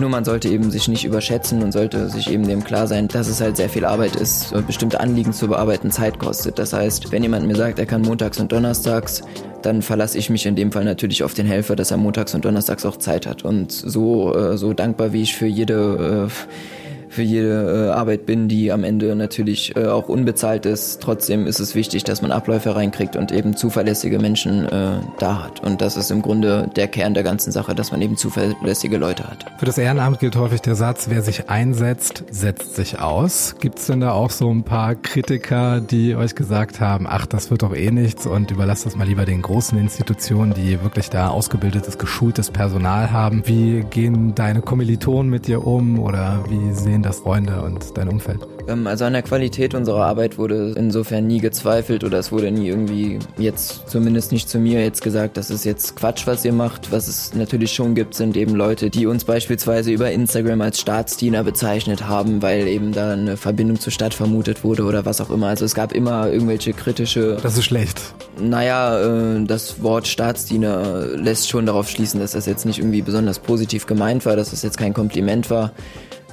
Nur 0.01 0.11
man 0.11 0.25
sollte 0.25 0.49
eben 0.49 0.71
sich 0.71 0.87
nicht 0.89 1.05
überschätzen 1.05 1.63
und 1.63 1.73
sollte 1.73 2.09
sich 2.09 2.31
eben 2.31 2.47
dem 2.47 2.63
klar 2.63 2.87
sein, 2.87 3.09
dass 3.09 3.29
es 3.29 3.41
halt 3.41 3.57
sehr 3.57 3.69
viel 3.69 3.85
Arbeit 3.85 4.15
ist, 4.15 4.55
bestimmte 4.67 5.01
Anliegen 5.01 5.33
zu 5.33 5.49
bearbeiten 5.49 5.91
Zeit 5.91 6.19
kostet. 6.19 6.59
Das 6.59 6.73
heißt, 6.73 7.11
wenn 7.11 7.23
jemand 7.23 7.47
mir 7.47 7.57
sagt, 7.57 7.79
er 7.79 7.87
kann 7.87 8.03
montags 8.03 8.39
und 8.39 8.53
donnerstags, 8.53 9.23
dann 9.63 9.83
verlasse 9.83 10.19
ich 10.19 10.31
mich 10.31 10.47
in 10.47 10.55
dem 10.55 10.71
Fall 10.71 10.85
natürlich 10.85 11.25
auf 11.25 11.35
den 11.35 11.47
Helfer, 11.47 11.75
dass 11.75 11.91
er 11.91 11.97
montags 11.97 12.35
und 12.35 12.45
donnerstags 12.45 12.87
auch 12.87 12.97
Zeit 12.97 13.27
hat. 13.27 13.45
Und 13.45 13.73
so, 13.73 14.35
äh, 14.35 14.57
so 14.57 14.73
dankbar 14.73 15.13
wie 15.13 15.23
ich 15.23 15.35
für 15.35 15.47
jede 15.47 16.29
äh, 16.29 16.78
für 17.19 17.25
jede 17.25 17.89
äh, 17.89 17.91
Arbeit 17.91 18.27
bin, 18.27 18.47
die 18.47 18.71
am 18.71 18.85
Ende 18.85 19.17
natürlich 19.17 19.75
äh, 19.75 19.87
auch 19.87 20.09
unbezahlt 20.09 20.67
ist. 20.67 21.03
Trotzdem 21.03 21.49
ist 21.49 21.59
es 21.59 21.75
wichtig, 21.75 22.05
dass 22.05 22.23
man 22.23 22.31
Abläufe 22.31 22.77
reinkriegt 22.77 23.17
und 23.17 23.33
eben 23.33 23.57
zuverlässige 23.57 24.21
Menschen 24.21 24.67
äh, 24.67 25.01
da 25.19 25.43
hat. 25.43 25.61
Und 25.65 25.81
das 25.81 25.97
ist 25.97 26.13
im 26.13 26.23
Grunde 26.23 26.71
der 26.77 26.87
Kern 26.87 27.15
der 27.15 27.25
ganzen 27.25 27.51
Sache, 27.51 27.75
dass 27.75 27.91
man 27.91 28.01
eben 28.03 28.17
zuverlässige 28.17 28.99
Leute 28.99 29.25
hat. 29.25 29.45
Für 29.59 29.67
das 29.67 29.79
Ehrenamt 29.79 30.21
gilt 30.21 30.37
häufig 30.37 30.61
der 30.61 30.77
Satz, 30.77 31.09
wer 31.11 31.23
sich 31.23 31.51
einsetzt, 31.51 32.23
setzt 32.31 32.77
sich 32.77 33.01
aus. 33.01 33.57
Gibt 33.59 33.81
es 33.81 33.87
denn 33.87 33.99
da 33.99 34.13
auch 34.13 34.31
so 34.31 34.49
ein 34.49 34.63
paar 34.63 34.95
Kritiker, 34.95 35.81
die 35.81 36.15
euch 36.15 36.37
gesagt 36.37 36.79
haben, 36.81 37.09
ach, 37.09 37.27
das 37.27 37.51
wird 37.51 37.63
doch 37.63 37.75
eh 37.75 37.91
nichts 37.91 38.27
und 38.27 38.53
überlasst 38.53 38.87
das 38.87 38.95
mal 38.95 39.09
lieber 39.09 39.25
den 39.25 39.43
großen 39.43 39.77
Institutionen, 39.77 40.55
die 40.55 40.81
wirklich 40.85 41.11
da 41.11 41.31
ausgebildetes, 41.31 41.99
geschultes 41.99 42.53
Personal 42.53 43.11
haben. 43.11 43.43
Wie 43.45 43.85
gehen 43.91 44.37
deine 44.37 44.63
Kommilitonen 44.63 45.29
mit 45.29 45.49
dir 45.49 45.67
um 45.67 45.99
oder 45.99 46.45
wie 46.49 46.73
sehen 46.75 47.03
das 47.09 47.21
Freunde 47.21 47.63
und 47.63 47.97
dein 47.97 48.09
Umfeld? 48.09 48.47
Ähm, 48.69 48.87
also 48.87 49.05
an 49.05 49.15
der 49.15 49.23
Qualität 49.23 49.75
unserer 49.75 50.05
Arbeit 50.05 50.39
wurde 50.39 50.75
insofern 50.77 51.27
nie 51.27 51.41
gezweifelt 51.41 52.05
oder 52.05 52.19
es 52.19 52.31
wurde 52.31 52.51
nie 52.51 52.69
irgendwie 52.69 53.19
jetzt 53.39 53.89
zumindest 53.89 54.31
nicht 54.31 54.49
zu 54.49 54.59
mir 54.59 54.83
jetzt 54.83 55.03
gesagt, 55.03 55.37
das 55.37 55.51
ist 55.51 55.65
jetzt 55.65 55.97
Quatsch, 55.97 56.27
was 56.27 56.45
ihr 56.45 56.53
macht. 56.53 56.93
Was 56.93 57.09
es 57.09 57.35
natürlich 57.35 57.73
schon 57.73 57.95
gibt, 57.95 58.15
sind 58.15 58.37
eben 58.37 58.55
Leute, 58.55 58.91
die 58.91 59.07
uns 59.07 59.25
beispielsweise 59.25 59.91
über 59.91 60.11
Instagram 60.13 60.61
als 60.61 60.81
Staatsdiener 60.81 61.43
bezeichnet 61.45 62.07
haben, 62.07 62.43
weil 62.43 62.69
eben 62.69 62.93
da 62.93 63.13
eine 63.13 63.37
Verbindung 63.37 63.81
zur 63.81 63.93
Stadt 63.93 64.15
vermutet 64.15 64.63
wurde 64.63 64.85
oder 64.85 65.05
was 65.05 65.21
auch 65.21 65.31
immer. 65.31 65.49
Also 65.49 65.65
es 65.65 65.75
gab 65.75 65.93
immer 65.93 66.31
irgendwelche 66.31 66.73
kritische. 66.73 67.39
Das 67.43 67.57
ist 67.57 67.65
schlecht. 67.65 68.01
Naja, 68.41 69.01
äh, 69.37 69.45
das 69.45 69.83
Wort 69.83 70.07
Staatsdiener 70.07 71.07
lässt 71.17 71.49
schon 71.49 71.67
darauf 71.67 71.89
schließen, 71.89 72.21
dass 72.21 72.33
das 72.33 72.47
jetzt 72.47 72.67
nicht 72.67 72.79
irgendwie 72.79 73.03
besonders 73.03 73.39
positiv 73.39 73.87
gemeint 73.87 74.27
war, 74.27 74.37
dass 74.37 74.51
das 74.51 74.63
jetzt 74.63 74.77
kein 74.77 74.93
Kompliment 74.93 75.51
war 75.51 75.73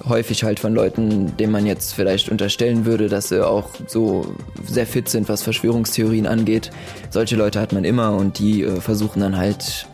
häufig 0.07 0.43
halt 0.43 0.59
von 0.59 0.73
Leuten, 0.73 1.37
denen 1.37 1.51
man 1.51 1.65
jetzt 1.65 1.93
vielleicht 1.93 2.29
unterstellen 2.29 2.85
würde, 2.85 3.07
dass 3.07 3.29
sie 3.29 3.45
auch 3.45 3.69
so 3.87 4.35
sehr 4.65 4.85
fit 4.85 5.09
sind, 5.09 5.29
was 5.29 5.43
Verschwörungstheorien 5.43 6.27
angeht. 6.27 6.71
Solche 7.09 7.35
Leute 7.35 7.59
hat 7.59 7.73
man 7.73 7.83
immer 7.85 8.15
und 8.15 8.39
die 8.39 8.63
äh, 8.63 8.81
versuchen 8.81 9.21
dann 9.21 9.37
halt 9.37 9.87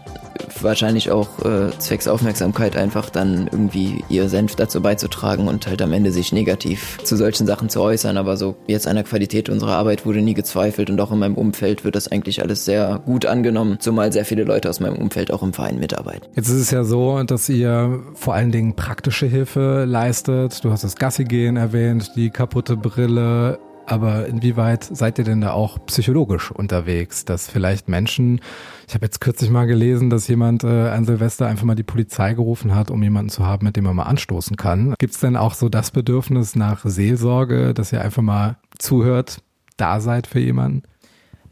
wahrscheinlich 0.61 1.11
auch 1.11 1.27
äh, 1.45 1.71
zwecks 1.77 2.07
Aufmerksamkeit 2.07 2.75
einfach 2.75 3.09
dann 3.09 3.47
irgendwie 3.51 4.03
ihr 4.09 4.29
Senf 4.29 4.55
dazu 4.55 4.81
beizutragen 4.81 5.47
und 5.47 5.67
halt 5.67 5.81
am 5.81 5.93
Ende 5.93 6.11
sich 6.11 6.31
negativ 6.31 6.97
zu 7.03 7.15
solchen 7.15 7.47
Sachen 7.47 7.69
zu 7.69 7.81
äußern. 7.81 8.17
Aber 8.17 8.37
so 8.37 8.55
jetzt 8.67 8.87
an 8.87 8.95
der 8.95 9.03
Qualität 9.03 9.49
unserer 9.49 9.73
Arbeit 9.73 10.05
wurde 10.05 10.21
nie 10.21 10.33
gezweifelt 10.33 10.89
und 10.89 10.99
auch 10.99 11.11
in 11.11 11.19
meinem 11.19 11.35
Umfeld 11.35 11.83
wird 11.83 11.95
das 11.95 12.07
eigentlich 12.07 12.41
alles 12.41 12.65
sehr 12.65 13.01
gut 13.05 13.25
angenommen, 13.25 13.77
zumal 13.79 14.11
sehr 14.11 14.25
viele 14.25 14.43
Leute 14.43 14.69
aus 14.69 14.79
meinem 14.79 14.97
Umfeld 14.97 15.31
auch 15.31 15.43
im 15.43 15.53
Verein 15.53 15.79
mitarbeiten. 15.79 16.27
Jetzt 16.35 16.49
ist 16.49 16.61
es 16.61 16.71
ja 16.71 16.83
so, 16.83 17.21
dass 17.23 17.47
ihr 17.49 18.01
vor 18.13 18.33
allen 18.33 18.51
Dingen 18.51 18.75
praktische 18.75 19.25
Hilfe 19.25 19.85
leistet. 19.85 20.63
Du 20.63 20.71
hast 20.71 20.83
das 20.83 20.95
Gassi 20.95 21.25
gehen 21.25 21.57
erwähnt, 21.57 22.11
die 22.15 22.29
kaputte 22.29 22.77
Brille. 22.77 23.59
Aber 23.85 24.27
inwieweit 24.27 24.83
seid 24.83 25.17
ihr 25.17 25.25
denn 25.25 25.41
da 25.41 25.51
auch 25.51 25.85
psychologisch 25.85 26.51
unterwegs, 26.51 27.25
dass 27.25 27.49
vielleicht 27.49 27.89
Menschen, 27.89 28.39
ich 28.87 28.93
habe 28.93 29.05
jetzt 29.05 29.21
kürzlich 29.21 29.49
mal 29.49 29.65
gelesen, 29.65 30.09
dass 30.09 30.27
jemand 30.27 30.63
äh, 30.63 30.89
an 30.89 31.05
Silvester 31.05 31.47
einfach 31.47 31.65
mal 31.65 31.75
die 31.75 31.83
Polizei 31.83 32.33
gerufen 32.33 32.73
hat, 32.75 32.91
um 32.91 33.01
jemanden 33.03 33.29
zu 33.29 33.45
haben, 33.45 33.65
mit 33.65 33.75
dem 33.75 33.83
man 33.83 33.95
mal 33.95 34.03
anstoßen 34.03 34.55
kann. 34.55 34.95
Gibt 34.99 35.13
es 35.13 35.19
denn 35.19 35.35
auch 35.35 35.53
so 35.53 35.69
das 35.69 35.91
Bedürfnis 35.91 36.55
nach 36.55 36.85
Seelsorge, 36.85 37.73
dass 37.73 37.91
ihr 37.91 38.01
einfach 38.01 38.21
mal 38.21 38.57
zuhört, 38.77 39.41
da 39.77 39.99
seid 39.99 40.27
für 40.27 40.39
jemanden? 40.39 40.83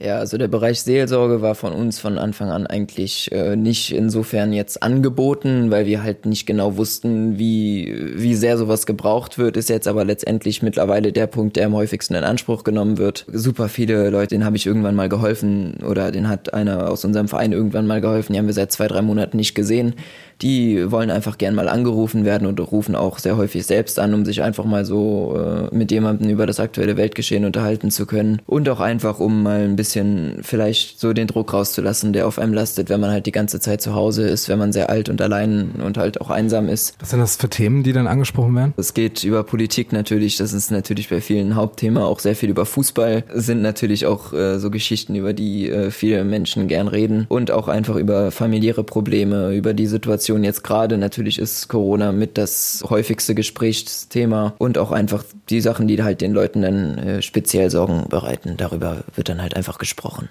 Ja, 0.02 0.16
also 0.16 0.38
der 0.38 0.48
Bereich 0.48 0.80
Seelsorge 0.80 1.42
war 1.42 1.56
von 1.56 1.74
uns 1.74 2.00
von 2.00 2.18
Anfang 2.18 2.52
an 2.52 2.66
eigentlich 2.66 3.30
äh, 3.34 3.58
nicht 3.58 3.94
insofern 3.94 4.54
jetzt 4.54 4.82
angeboten, 4.82 5.72
weil 5.72 5.86
wir 5.88 6.02
halt 6.02 6.26
nicht 6.26 6.46
genau 6.46 6.78
wussten, 6.78 7.38
wie, 7.38 8.14
wie 8.16 8.36
sehr 8.36 8.58
sowas 8.58 8.86
gebraucht 8.86 9.38
wird, 9.38 9.58
ist 9.58 9.68
jetzt 9.68 9.90
aber 9.90 10.06
letztendlich 10.06 10.64
mittlerweile 10.64 11.12
der 11.12 11.28
Punkt, 11.28 11.58
der 11.58 11.66
am 11.66 11.74
häufigsten 11.74 12.16
in 12.16 12.24
Anspruch 12.24 12.64
genommen 12.64 12.98
wird. 12.98 13.26
Super 13.28 13.68
viele 13.68 14.10
Leute, 14.10 14.36
denen 14.36 14.46
habe 14.46 14.56
ich 14.56 14.66
irgendwann 14.66 14.96
mal 14.96 15.10
geholfen 15.10 15.80
oder 15.86 16.14
den 16.14 16.30
hat 16.30 16.54
einer 16.54 16.90
aus 16.90 17.04
unserem 17.04 17.28
Verein 17.28 17.52
irgendwann 17.52 17.86
mal 17.86 18.00
geholfen, 18.00 18.32
die 18.32 18.40
haben 18.40 18.48
wir 18.48 18.54
seit 18.54 18.72
zwei, 18.72 18.88
drei 18.88 19.02
Monaten 19.02 19.36
nicht 19.36 19.54
gesehen 19.54 19.96
die 20.42 20.92
wollen 20.92 21.12
einfach 21.12 21.38
gern 21.38 21.56
mal 21.56 21.68
angerufen 21.68 22.26
werden 22.26 22.48
und 22.48 22.60
rufen 22.60 22.96
auch 22.96 23.20
sehr 23.20 23.38
häufig 23.38 23.66
selbst 23.66 24.00
an, 24.00 24.14
um 24.14 24.26
sich 24.26 24.42
einfach 24.42 24.66
mal 24.66 24.86
so 24.86 25.38
äh, 25.38 25.76
mit 25.76 25.92
jemandem 25.92 26.30
über 26.30 26.46
das 26.46 26.60
aktuelle 26.60 26.98
Weltgeschehen 26.98 27.46
unterhalten 27.46 27.92
zu 27.92 28.06
können. 28.06 28.42
Und 28.46 28.70
auch 28.70 28.80
einfach, 28.80 29.20
um 29.20 29.44
mal 29.44 29.62
ein 29.62 29.76
bisschen 29.76 30.40
vielleicht 30.42 31.00
so 31.00 31.14
den 31.14 31.28
Druck 31.28 31.54
rauszulassen, 31.54 32.14
der 32.14 32.28
auf 32.28 32.40
einem 32.40 32.54
lastet, 32.54 32.90
wenn 32.90 33.00
man 33.00 33.12
halt 33.12 33.26
die 33.26 33.32
ganze 33.32 33.60
Zeit 33.60 33.82
zu 33.82 33.96
Hause 33.96 34.28
ist, 34.28 34.50
wenn 34.50 34.60
man 34.60 34.72
sehr 34.72 34.90
alt 34.90 35.10
und 35.10 35.22
allein 35.22 35.72
und 35.84 35.98
halt 35.98 36.22
auch 36.22 36.30
einsam 36.30 36.70
ist. 36.70 36.96
Was 37.00 37.10
sind 37.10 37.20
das 37.20 37.36
für 37.36 37.50
Themen, 37.50 37.84
die 37.84 37.92
dann 37.92 38.08
angesprochen 38.08 38.56
werden? 38.56 38.74
Es 38.78 38.94
geht 38.94 39.24
über 39.24 39.44
Politik 39.44 39.92
natürlich, 39.92 40.38
das 40.38 40.54
ist 40.54 40.72
natürlich 40.72 41.10
bei 41.10 41.22
vielen 41.22 41.56
Hauptthema, 41.56 42.06
auch 42.06 42.20
sehr 42.20 42.36
viel 42.36 42.50
über 42.50 42.66
Fußball, 42.66 43.24
es 43.34 43.46
sind 43.46 43.62
natürlich 43.62 44.06
auch 44.06 44.34
äh, 44.34 44.60
so 44.60 44.70
Geschichten, 44.70 45.16
über 45.16 45.34
die 45.34 45.70
äh, 45.70 45.92
viele 45.92 46.24
Menschen 46.24 46.68
gern 46.68 46.88
reden 46.88 47.26
und 47.30 47.52
auch 47.52 47.68
einfach 47.68 47.96
über 47.96 48.32
familiäre 48.32 48.84
Probleme, 48.84 49.54
über 49.54 49.74
die 49.74 49.88
Situation 49.88 50.29
Situation 50.30 50.44
jetzt 50.44 50.64
gerade. 50.64 50.98
Natürlich 50.98 51.40
ist 51.40 51.68
Corona 51.70 52.12
mit 52.12 52.38
das 52.38 52.84
häufigste 52.88 53.34
Gesprächsthema 53.34 54.54
und 54.60 54.78
auch 54.78 54.92
einfach 54.92 55.24
die 55.50 55.62
Sachen, 55.62 55.88
die 55.88 56.02
halt 56.04 56.22
den 56.22 56.34
Leuten 56.34 56.62
dann 56.62 56.98
äh, 56.98 57.22
speziell 57.22 57.72
Sorgen 57.72 58.06
bereiten. 58.10 58.56
Darüber 58.58 59.04
wird 59.16 59.30
dann 59.30 59.42
halt 59.42 59.56
einfach 59.56 59.80
gesprochen. 59.80 60.30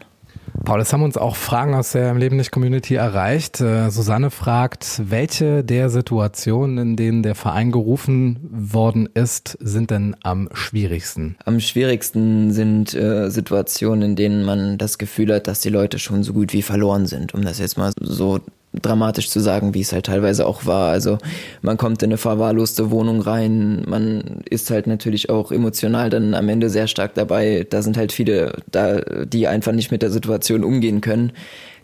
Paul, 0.64 0.80
es 0.80 0.92
haben 0.92 1.02
uns 1.02 1.16
auch 1.16 1.36
Fragen 1.36 1.74
aus 1.74 1.92
der 1.92 2.14
Leben 2.14 2.36
nicht 2.36 2.52
Community 2.52 2.94
erreicht. 2.94 3.60
Äh, 3.60 3.90
Susanne 3.90 4.30
fragt, 4.30 5.00
welche 5.04 5.64
der 5.64 5.90
Situationen, 5.90 6.78
in 6.78 6.96
denen 6.96 7.22
der 7.22 7.34
Verein 7.34 7.72
gerufen 7.72 8.38
worden 8.50 9.08
ist, 9.12 9.56
sind 9.60 9.90
denn 9.90 10.16
am 10.22 10.48
schwierigsten? 10.52 11.36
Am 11.44 11.60
schwierigsten 11.60 12.52
sind 12.52 12.94
äh, 12.94 13.30
Situationen, 13.30 14.10
in 14.10 14.16
denen 14.16 14.44
man 14.44 14.78
das 14.78 14.98
Gefühl 14.98 15.34
hat, 15.34 15.46
dass 15.46 15.60
die 15.60 15.70
Leute 15.70 15.98
schon 15.98 16.22
so 16.22 16.32
gut 16.32 16.52
wie 16.52 16.62
verloren 16.62 17.06
sind, 17.06 17.34
um 17.34 17.42
das 17.42 17.58
jetzt 17.58 17.78
mal 17.78 17.92
so 18.00 18.40
dramatisch 18.72 19.30
zu 19.30 19.40
sagen, 19.40 19.74
wie 19.74 19.80
es 19.80 19.92
halt 19.92 20.06
teilweise 20.06 20.46
auch 20.46 20.66
war. 20.66 20.90
Also 20.90 21.18
man 21.62 21.76
kommt 21.76 22.02
in 22.02 22.10
eine 22.10 22.18
verwahrloste 22.18 22.90
Wohnung 22.90 23.20
rein, 23.20 23.84
man 23.86 24.42
ist 24.48 24.70
halt 24.70 24.86
natürlich 24.86 25.30
auch 25.30 25.50
emotional 25.52 26.10
dann 26.10 26.34
am 26.34 26.48
Ende 26.48 26.70
sehr 26.70 26.86
stark 26.86 27.14
dabei. 27.14 27.66
Da 27.68 27.82
sind 27.82 27.96
halt 27.96 28.12
viele 28.12 28.52
da, 28.70 29.00
die 29.24 29.48
einfach 29.48 29.72
nicht 29.72 29.90
mit 29.90 30.02
der 30.02 30.10
Situation 30.10 30.64
umgehen 30.64 31.00
können, 31.00 31.32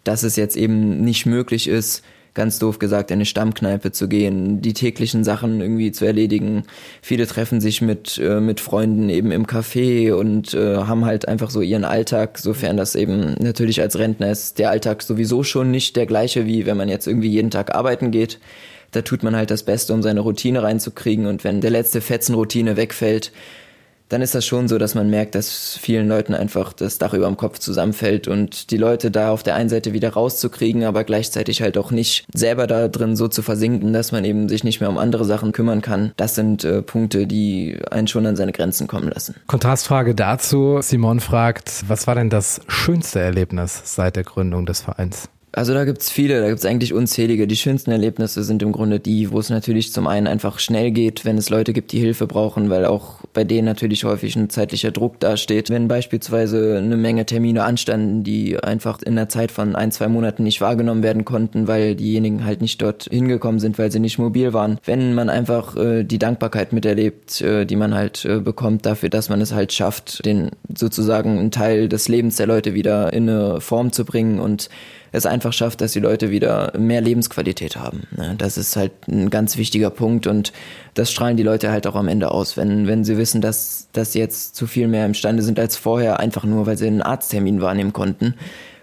dass 0.05 0.23
es 0.23 0.37
jetzt 0.37 0.57
eben 0.57 1.01
nicht 1.01 1.27
möglich 1.27 1.69
ist, 1.69 2.05
ganz 2.35 2.59
doof 2.59 2.79
gesagt, 2.79 3.11
in 3.11 3.17
eine 3.17 3.25
Stammkneipe 3.25 3.93
zu 3.93 4.09
gehen, 4.09 4.61
die 4.61 4.73
täglichen 4.73 5.25
Sachen 5.25 5.61
irgendwie 5.61 5.93
zu 5.93 6.05
erledigen. 6.05 6.65
Viele 7.01 7.27
treffen 7.27 7.61
sich 7.61 7.81
mit, 7.81 8.19
äh, 8.19 8.41
mit 8.41 8.61
Freunden 8.61 9.09
eben 9.09 9.31
im 9.31 9.47
Café 9.47 10.13
und 10.13 10.53
äh, 10.53 10.77
haben 10.77 11.05
halt 11.05 11.29
einfach 11.29 11.51
so 11.51 11.61
ihren 11.61 11.85
Alltag, 11.85 12.39
sofern 12.39 12.77
das 12.77 12.97
eben 12.97 13.35
natürlich 13.39 13.81
als 13.81 13.99
Rentner 13.99 14.31
ist, 14.31 14.59
der 14.59 14.71
Alltag 14.71 15.03
sowieso 15.03 15.45
schon 15.45 15.71
nicht 15.71 15.97
der 15.97 16.07
gleiche, 16.07 16.47
wie 16.47 16.67
wenn 16.67 16.77
man 16.77 16.89
jetzt 16.89 17.07
irgendwie 17.07 17.31
jeden 17.31 17.51
Tag 17.51 17.75
arbeiten 17.75 18.11
geht. 18.11 18.41
Da 18.91 19.03
tut 19.03 19.23
man 19.23 19.35
halt 19.35 19.51
das 19.51 19.65
Beste, 19.65 19.93
um 19.93 20.03
seine 20.03 20.21
Routine 20.21 20.63
reinzukriegen 20.63 21.27
und 21.27 21.43
wenn 21.43 21.61
der 21.61 21.71
letzte 21.71 22.01
Fetzen 22.01 22.35
Routine 22.35 22.77
wegfällt, 22.77 23.33
dann 24.09 24.23
ist 24.23 24.35
das 24.35 24.45
schon 24.47 24.69
so, 24.69 24.79
dass 24.79 24.95
man 24.95 25.11
merkt, 25.11 25.35
dass 25.35 25.79
vielen 25.81 26.09
Leuten 26.09 26.35
einfach 26.35 26.73
das 26.73 26.99
Dach 26.99 27.15
über 27.15 27.27
dem 27.27 27.37
Kopf 27.37 27.59
zusammenfällt 27.59 28.29
und 28.29 28.71
die 28.71 28.77
Leute 28.77 29.11
da 29.11 29.31
auf 29.31 29.43
der 29.43 29.55
einen 29.55 29.69
Seite 29.69 29.93
wieder 29.93 30.11
rauszukriegen, 30.11 30.85
aber 30.85 31.05
gleichzeitig 31.05 31.63
halt 31.63 31.79
auch 31.79 31.91
nicht 31.91 32.27
selber 32.33 32.67
da 32.67 32.89
drin 32.89 33.17
so 33.17 33.29
zu 33.29 33.43
versinken, 33.43 33.93
dass 33.93 34.13
man 34.13 34.25
eben 34.25 34.49
sich 34.49 34.65
nicht 34.65 34.81
mehr 34.81 34.91
um 34.91 34.99
andere 34.99 35.25
Sachen 35.25 35.53
kümmern 35.53 35.81
kann. 35.81 36.13
Das 36.17 36.35
sind 36.35 36.65
äh, 36.65 36.83
Punkte, 36.83 37.27
die 37.27 37.79
einen 37.91 38.07
schon 38.07 38.27
an 38.27 38.37
seine 38.37 38.53
Grenzen 38.53 38.87
kommen 38.87 39.09
lassen. 39.09 39.35
Kontrastfrage 39.47 40.15
dazu. 40.15 40.79
Simon 40.81 41.21
fragt, 41.21 41.85
was 41.89 42.07
war 42.07 42.15
denn 42.15 42.31
das 42.31 42.61
schönste 42.69 43.21
Erlebnis 43.21 43.83
seit 43.85 44.17
der 44.17 44.25
Gründung 44.25 44.67
des 44.67 44.81
Vereins? 44.81 45.29
Also 45.57 45.73
da 45.73 45.85
gibt's 45.85 46.11
viele, 46.11 46.41
da 46.41 46.49
gibt's 46.49 46.65
eigentlich 46.65 46.93
unzählige. 46.93 47.47
Die 47.47 47.57
schönsten 47.57 47.93
Erlebnisse 47.93 48.43
sind 48.43 48.61
im 48.63 48.73
Grunde 48.73 48.99
die, 48.99 49.31
wo 49.31 49.39
es 49.39 49.51
natürlich 49.51 49.93
zum 49.93 50.09
einen 50.09 50.27
einfach 50.27 50.59
schnell 50.59 50.91
geht, 50.91 51.25
wenn 51.25 51.39
es 51.39 51.49
Leute 51.49 51.73
gibt, 51.73 51.93
die 51.93 52.01
Hilfe 52.01 52.27
brauchen, 52.27 52.71
weil 52.71 52.85
auch 52.85 53.19
bei 53.33 53.45
denen 53.45 53.67
natürlich 53.67 54.03
häufig 54.03 54.35
ein 54.35 54.51
zeitlicher 54.51 54.91
Druck 54.91 55.21
dasteht. 55.21 55.71
Wenn 55.71 55.87
beispielsweise 55.87 56.79
eine 56.79 56.97
Menge 56.97 57.25
Termine 57.25 57.63
anstanden, 57.63 58.25
die 58.25 58.59
einfach 58.59 59.01
in 59.03 59.15
der 59.15 59.29
Zeit 59.29 59.53
von 59.53 59.77
ein, 59.77 59.93
zwei 59.93 60.09
Monaten 60.09 60.43
nicht 60.43 60.61
wahrgenommen 60.61 61.05
werden 61.05 61.25
konnten, 61.25 61.69
weil 61.69 61.95
diejenigen 61.95 62.45
halt 62.45 62.61
nicht 62.61 62.83
dort 62.83 63.05
hingekommen 63.05 63.61
sind, 63.61 63.79
weil 63.79 63.93
sie 63.93 64.01
nicht 64.01 64.19
mobil 64.19 64.53
waren. 64.53 64.79
Wenn 64.85 65.15
man 65.15 65.31
einfach 65.31 65.77
äh, 65.77 66.03
die 66.03 66.19
Dankbarkeit 66.19 66.73
miterlebt, 66.73 67.41
äh, 67.43 67.65
die 67.65 67.77
man 67.77 67.95
halt 67.95 68.25
äh, 68.25 68.41
bekommt 68.41 68.87
dafür, 68.87 69.09
dass 69.09 69.29
man 69.29 69.41
es 69.41 69.53
halt 69.53 69.73
schafft, 69.73 70.27
den 70.27 70.51
sozusagen 70.77 71.39
einen 71.39 71.53
Teil 71.53 71.89
des 71.89 72.09
Lebens 72.09 72.37
der 72.37 72.49
Leute 72.49 72.75
wieder 72.75 73.13
in 73.13 73.29
eine 73.29 73.61
Form 73.61 73.93
zu 73.93 74.05
bringen 74.05 74.41
und 74.41 74.69
es 75.15 75.27
einfach 75.27 75.53
schafft, 75.53 75.81
dass 75.81 75.93
die 75.93 76.01
Leute 76.01 76.31
wieder 76.31 76.73
mehr 76.77 77.01
Lebensqualität 77.01 77.77
haben. 77.77 78.03
Ne? 78.17 78.35
Das 78.37 78.59
ist 78.59 78.75
halt 78.75 78.91
ein 79.07 79.31
ganz 79.31 79.57
wichtiger 79.57 79.91
Punkt 79.91 80.27
und 80.27 80.53
das 80.95 81.13
strahlen 81.13 81.37
die 81.37 81.45
Leute 81.45 81.71
halt 81.71 81.87
auch 81.87 81.95
am 81.95 82.09
Ende 82.09 82.33
aus, 82.33 82.57
wenn, 82.57 82.89
wenn 82.89 83.05
sie 83.05 83.17
wissen, 83.17 83.41
dass, 83.41 83.89
dass 83.93 84.13
sie 84.13 84.19
jetzt 84.19 84.57
zu 84.57 84.67
viel 84.67 84.89
mehr 84.89 85.07
imstande 85.07 85.43
sind 85.43 85.61
als 85.61 85.77
vorher, 85.77 86.19
einfach 86.19 86.45
nur, 86.45 86.67
weil 86.67 86.77
sie 86.77 86.89
einen 86.89 87.01
Arzttermin 87.01 87.61
wahrnehmen 87.61 87.93
konnten. 87.93 88.35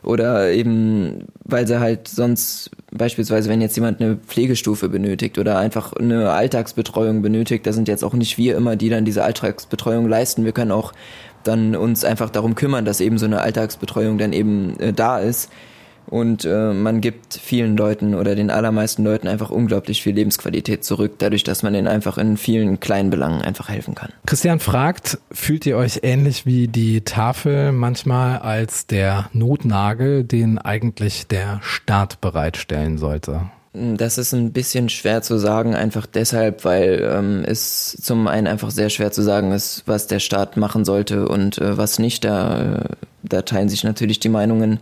Oder 0.03 0.51
eben, 0.51 1.27
weil 1.43 1.67
sie 1.67 1.79
halt 1.79 2.07
sonst 2.07 2.71
beispielsweise, 2.91 3.49
wenn 3.49 3.61
jetzt 3.61 3.75
jemand 3.75 4.01
eine 4.01 4.15
Pflegestufe 4.15 4.89
benötigt 4.89 5.37
oder 5.37 5.59
einfach 5.59 5.93
eine 5.93 6.31
Alltagsbetreuung 6.31 7.21
benötigt, 7.21 7.67
da 7.67 7.73
sind 7.73 7.87
jetzt 7.87 8.03
auch 8.03 8.13
nicht 8.13 8.37
wir 8.37 8.55
immer, 8.55 8.77
die 8.77 8.89
dann 8.89 9.05
diese 9.05 9.23
Alltagsbetreuung 9.23 10.07
leisten. 10.07 10.45
Wir 10.45 10.53
können 10.53 10.71
auch 10.71 10.93
dann 11.43 11.75
uns 11.75 12.03
einfach 12.03 12.29
darum 12.29 12.55
kümmern, 12.55 12.85
dass 12.85 13.01
eben 13.01 13.17
so 13.17 13.25
eine 13.25 13.41
Alltagsbetreuung 13.41 14.17
dann 14.17 14.33
eben 14.33 14.79
äh, 14.79 14.93
da 14.93 15.19
ist. 15.19 15.51
Und 16.11 16.43
äh, 16.43 16.73
man 16.73 16.99
gibt 16.99 17.33
vielen 17.35 17.77
Leuten 17.77 18.15
oder 18.15 18.35
den 18.35 18.51
allermeisten 18.51 19.03
Leuten 19.03 19.29
einfach 19.29 19.49
unglaublich 19.49 20.03
viel 20.03 20.13
Lebensqualität 20.13 20.83
zurück, 20.83 21.13
dadurch, 21.19 21.45
dass 21.45 21.63
man 21.63 21.73
ihnen 21.73 21.87
einfach 21.87 22.17
in 22.17 22.35
vielen 22.35 22.81
kleinen 22.81 23.09
Belangen 23.09 23.41
einfach 23.41 23.69
helfen 23.69 23.95
kann. 23.95 24.11
Christian 24.25 24.59
fragt, 24.59 25.19
fühlt 25.31 25.65
ihr 25.65 25.77
euch 25.77 26.01
ähnlich 26.03 26.45
wie 26.45 26.67
die 26.67 27.01
Tafel 27.01 27.71
manchmal 27.71 28.39
als 28.39 28.87
der 28.87 29.29
Notnagel, 29.31 30.25
den 30.25 30.57
eigentlich 30.57 31.27
der 31.27 31.61
Staat 31.63 32.19
bereitstellen 32.19 32.97
sollte? 32.97 33.49
Das 33.73 34.17
ist 34.17 34.33
ein 34.33 34.51
bisschen 34.51 34.89
schwer 34.89 35.21
zu 35.21 35.37
sagen, 35.37 35.75
einfach 35.75 36.05
deshalb, 36.05 36.65
weil 36.65 37.09
ähm, 37.09 37.45
es 37.45 37.95
zum 38.01 38.27
einen 38.27 38.47
einfach 38.47 38.69
sehr 38.69 38.89
schwer 38.89 39.13
zu 39.13 39.21
sagen 39.21 39.53
ist, 39.53 39.83
was 39.85 40.07
der 40.07 40.19
Staat 40.19 40.57
machen 40.57 40.83
sollte 40.83 41.29
und 41.29 41.57
äh, 41.57 41.77
was 41.77 41.97
nicht. 41.97 42.25
Da, 42.25 42.59
äh, 42.59 42.83
da 43.33 43.41
teilen 43.41 43.69
sich 43.69 43.83
natürlich 43.83 44.19
die 44.19 44.29
Meinungen. 44.29 44.79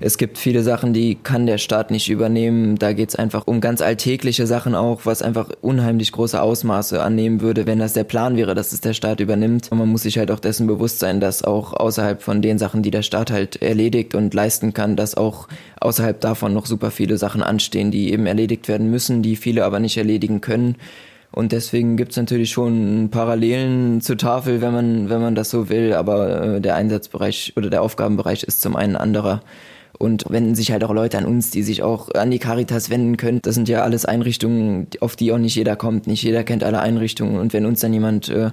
Es 0.00 0.18
gibt 0.18 0.38
viele 0.38 0.62
Sachen, 0.62 0.92
die 0.92 1.14
kann 1.14 1.46
der 1.46 1.58
Staat 1.58 1.90
nicht 1.90 2.10
übernehmen. 2.10 2.76
Da 2.76 2.92
geht 2.92 3.10
es 3.10 3.16
einfach 3.16 3.46
um 3.46 3.60
ganz 3.60 3.80
alltägliche 3.80 4.46
Sachen 4.46 4.74
auch, 4.74 5.02
was 5.04 5.22
einfach 5.22 5.50
unheimlich 5.60 6.12
große 6.12 6.40
Ausmaße 6.40 7.02
annehmen 7.02 7.40
würde, 7.40 7.66
wenn 7.66 7.78
das 7.78 7.92
der 7.92 8.04
Plan 8.04 8.36
wäre, 8.36 8.54
dass 8.54 8.72
es 8.72 8.80
der 8.80 8.92
Staat 8.92 9.20
übernimmt. 9.20 9.70
Und 9.70 9.78
man 9.78 9.88
muss 9.88 10.02
sich 10.02 10.18
halt 10.18 10.30
auch 10.30 10.40
dessen 10.40 10.66
bewusst 10.66 10.98
sein, 10.98 11.20
dass 11.20 11.44
auch 11.44 11.72
außerhalb 11.72 12.22
von 12.22 12.42
den 12.42 12.58
Sachen, 12.58 12.82
die 12.82 12.90
der 12.90 13.02
Staat 13.02 13.30
halt 13.30 13.62
erledigt 13.62 14.14
und 14.14 14.34
leisten 14.34 14.74
kann, 14.74 14.96
dass 14.96 15.16
auch 15.16 15.48
außerhalb 15.80 16.20
davon 16.20 16.52
noch 16.52 16.66
super 16.66 16.90
viele 16.90 17.16
Sachen 17.16 17.42
anstehen, 17.42 17.90
die 17.90 18.12
eben 18.12 18.26
erledigt 18.26 18.68
werden 18.68 18.90
müssen, 18.90 19.22
die 19.22 19.36
viele 19.36 19.64
aber 19.64 19.78
nicht 19.80 19.96
erledigen 19.96 20.40
können. 20.40 20.76
Und 21.34 21.50
deswegen 21.50 21.96
gibt's 21.96 22.16
natürlich 22.16 22.50
schon 22.50 23.08
Parallelen 23.10 24.00
zur 24.00 24.16
Tafel, 24.16 24.60
wenn 24.60 24.72
man, 24.72 25.10
wenn 25.10 25.20
man 25.20 25.34
das 25.34 25.50
so 25.50 25.68
will, 25.68 25.92
aber 25.92 26.56
äh, 26.56 26.60
der 26.60 26.76
Einsatzbereich 26.76 27.54
oder 27.56 27.70
der 27.70 27.82
Aufgabenbereich 27.82 28.44
ist 28.44 28.60
zum 28.60 28.76
einen 28.76 28.94
anderer. 28.94 29.42
Und 29.98 30.24
wenden 30.28 30.54
sich 30.54 30.70
halt 30.70 30.84
auch 30.84 30.92
Leute 30.92 31.18
an 31.18 31.24
uns, 31.24 31.50
die 31.50 31.62
sich 31.62 31.82
auch 31.82 32.12
an 32.14 32.30
die 32.30 32.38
Caritas 32.38 32.90
wenden 32.90 33.16
können. 33.16 33.40
Das 33.42 33.54
sind 33.54 33.68
ja 33.68 33.82
alles 33.82 34.04
Einrichtungen, 34.04 34.88
auf 35.00 35.16
die 35.16 35.32
auch 35.32 35.38
nicht 35.38 35.54
jeder 35.54 35.76
kommt. 35.76 36.06
Nicht 36.06 36.22
jeder 36.22 36.42
kennt 36.44 36.64
alle 36.64 36.80
Einrichtungen. 36.80 37.38
Und 37.38 37.52
wenn 37.52 37.64
uns 37.64 37.80
dann 37.80 37.92
jemand 37.92 38.28
äh, 38.28 38.50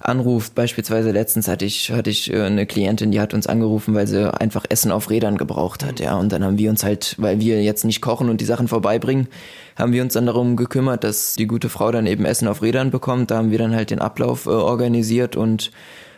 anruft, 0.00 0.54
beispielsweise 0.54 1.10
letztens 1.10 1.46
hatte 1.46 1.66
ich, 1.66 1.92
hatte 1.92 2.10
ich 2.10 2.32
äh, 2.32 2.42
eine 2.42 2.66
Klientin, 2.66 3.12
die 3.12 3.20
hat 3.20 3.34
uns 3.34 3.46
angerufen, 3.46 3.94
weil 3.94 4.06
sie 4.06 4.32
einfach 4.32 4.64
Essen 4.68 4.90
auf 4.90 5.10
Rädern 5.10 5.36
gebraucht 5.36 5.84
hat, 5.84 6.00
ja. 6.00 6.16
Und 6.16 6.32
dann 6.32 6.42
haben 6.42 6.58
wir 6.58 6.70
uns 6.70 6.82
halt, 6.82 7.14
weil 7.18 7.38
wir 7.38 7.62
jetzt 7.62 7.84
nicht 7.84 8.00
kochen 8.00 8.30
und 8.30 8.40
die 8.40 8.46
Sachen 8.46 8.66
vorbeibringen, 8.66 9.28
haben 9.76 9.92
wir 9.92 10.02
uns 10.02 10.14
dann 10.14 10.26
darum 10.26 10.56
gekümmert, 10.56 11.04
dass 11.04 11.34
die 11.34 11.46
gute 11.46 11.68
Frau 11.68 11.92
dann 11.92 12.06
eben 12.06 12.24
Essen 12.24 12.48
auf 12.48 12.62
Rädern 12.62 12.90
bekommt. 12.90 13.30
Da 13.30 13.36
haben 13.36 13.50
wir 13.50 13.58
dann 13.58 13.74
halt 13.74 13.90
den 13.90 14.00
Ablauf 14.00 14.46
äh, 14.46 14.50
organisiert 14.50 15.36
und 15.36 15.70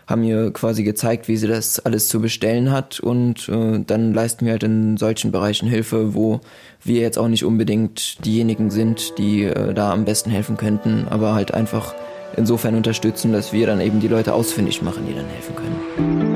haben 0.07 0.25
ihr 0.25 0.53
quasi 0.53 0.85
gezeigt, 0.85 1.27
wie 1.29 1.37
sie 1.37 1.47
das 1.47 1.81
alles 1.81 2.09
zu 2.09 2.21
bestellen 2.21 2.71
hat 2.71 3.01
und 3.01 3.49
äh, 3.49 3.81
dann 3.87 4.13
leisten 4.13 4.45
wir 4.45 4.53
halt 4.53 4.63
in 4.65 4.97
solchen 4.97 5.31
Bereichen 5.33 5.69
Hilfe, 5.69 6.15
wo 6.15 6.41
wir 6.83 7.01
jetzt 7.01 7.19
auch 7.19 7.29
nicht 7.29 7.45
unbedingt 7.45 8.25
diejenigen 8.25 8.71
sind, 8.71 9.17
die 9.19 9.45
äh, 9.45 9.73
da 9.75 9.93
am 9.93 10.05
besten 10.05 10.31
helfen 10.31 10.57
könnten, 10.57 11.07
aber 11.09 11.35
halt 11.35 11.55
einfach 11.55 11.95
insofern 12.37 12.75
unterstützen, 12.75 13.33
dass 13.33 13.53
wir 13.53 13.67
dann 13.67 13.81
eben 13.81 14.01
die 14.01 14.09
Leute 14.09 14.35
ausfindig 14.35 14.83
machen, 14.83 15.07
die 15.07 15.15
dann 15.15 15.27
helfen 15.27 15.57
können. 15.57 16.32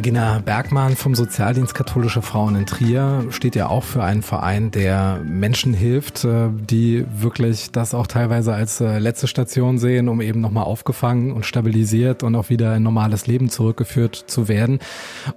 Regina 0.00 0.40
Bergmann 0.42 0.96
vom 0.96 1.14
Sozialdienst 1.14 1.74
Katholische 1.74 2.22
Frauen 2.22 2.56
in 2.56 2.64
Trier 2.64 3.26
steht 3.28 3.54
ja 3.54 3.68
auch 3.68 3.84
für 3.84 4.02
einen 4.02 4.22
Verein, 4.22 4.70
der 4.70 5.20
Menschen 5.22 5.74
hilft, 5.74 6.24
äh, 6.24 6.48
die 6.50 7.04
wirklich 7.18 7.70
das 7.70 7.92
auch 7.92 8.06
teilweise 8.06 8.54
als 8.54 8.80
äh, 8.80 8.98
letzte 8.98 9.26
Station 9.26 9.76
sehen, 9.76 10.08
um 10.08 10.22
eben 10.22 10.40
nochmal 10.40 10.64
aufgefangen 10.64 11.32
und 11.32 11.44
stabilisiert 11.44 12.22
und 12.22 12.34
auch 12.34 12.48
wieder 12.48 12.74
in 12.76 12.82
normales 12.82 13.26
Leben 13.26 13.50
zurückgeführt 13.50 14.14
zu 14.26 14.48
werden. 14.48 14.78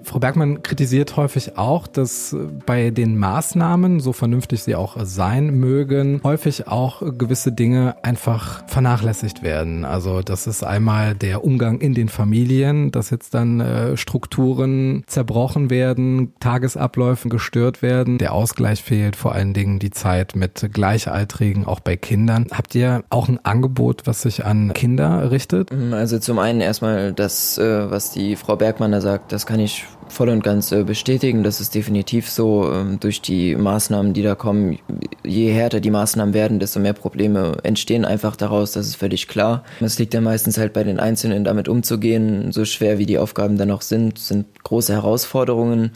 Frau 0.02 0.20
Bergmann 0.20 0.64
kritisiert 0.64 1.18
häufig 1.18 1.58
auch, 1.58 1.86
dass 1.86 2.34
bei 2.66 2.90
den 2.90 3.18
Maßnahmen, 3.18 4.00
so 4.00 4.14
vernünftig 4.14 4.64
sie 4.64 4.76
auch 4.76 4.96
sein 5.04 5.60
mögen, 5.60 6.22
häufig 6.24 6.70
auch 6.70 7.02
gewisse 7.18 7.52
Dinge 7.52 7.98
einfach 8.02 8.64
vernachlässigt 8.68 9.44
werden. 9.44 9.84
Also 9.84 10.22
das 10.22 10.48
ist 10.48 10.64
einmal 10.64 11.16
der 11.16 11.44
Umgang 11.44 11.82
in 11.82 11.94
den 11.94 12.08
Familien, 12.08 12.92
dass 12.92 13.10
jetzt 13.10 13.34
dann 13.34 13.60
äh, 13.60 13.98
Strukturen 13.98 14.53
Strukturen 14.54 15.04
zerbrochen 15.08 15.70
werden, 15.70 16.34
Tagesabläufen 16.40 17.30
gestört 17.30 17.82
werden, 17.82 18.20
der 18.20 18.34
Ausgleich 18.34 18.84
fehlt, 18.84 19.16
vor 19.16 19.34
allen 19.34 19.54
Dingen 19.54 19.80
die 19.80 19.90
Zeit 19.90 20.36
mit 20.36 20.70
Gleichaltrigen, 20.72 21.66
auch 21.66 21.80
bei 21.80 21.98
Kindern. 21.98 22.48
Habt 22.52 22.76
ihr 22.76 23.04
auch 23.10 23.28
ein 23.28 23.44
Angebot, 23.44 24.04
was 24.06 24.22
sich 24.22 24.46
an 24.46 24.74
Kinder 24.74 25.32
richtet? 25.32 25.72
Also 25.92 26.20
zum 26.20 26.38
einen 26.38 26.62
erstmal 26.62 27.14
das, 27.14 27.58
äh, 27.58 27.90
was 27.90 28.12
die 28.12 28.36
Frau 28.36 28.56
Bergmann 28.56 28.92
da 28.92 29.02
sagt, 29.02 29.32
das 29.32 29.46
kann 29.46 29.60
ich 29.60 29.86
voll 30.08 30.30
und 30.30 30.44
ganz 30.44 30.72
äh, 30.72 30.84
bestätigen. 30.84 31.44
Das 31.44 31.60
ist 31.62 31.76
definitiv 31.76 32.30
so. 32.30 32.72
Ähm, 32.72 33.00
durch 33.00 33.22
die 33.22 33.56
Maßnahmen, 33.56 34.14
die 34.14 34.22
da 34.22 34.36
kommen, 34.36 34.80
je 35.24 35.52
härter 35.52 35.80
die 35.80 35.92
Maßnahmen 35.92 36.34
werden, 36.34 36.60
desto 36.60 36.80
mehr 36.80 36.94
Probleme 36.94 37.58
entstehen 37.64 38.06
einfach 38.06 38.36
daraus. 38.36 38.72
Das 38.72 38.88
ist 38.88 38.96
völlig 38.96 39.28
klar. 39.28 39.64
Es 39.80 40.00
liegt 40.00 40.14
ja 40.14 40.22
meistens 40.22 40.58
halt 40.58 40.74
bei 40.74 40.84
den 40.84 41.00
Einzelnen, 41.00 41.44
damit 41.44 41.68
umzugehen. 41.68 42.52
So 42.52 42.66
schwer 42.66 42.98
wie 42.98 43.06
die 43.06 43.18
Aufgaben 43.18 43.58
dann 43.58 43.72
auch 43.72 43.82
sind, 43.82 44.20
sind 44.20 44.64
große 44.64 44.94
Herausforderungen 44.94 45.92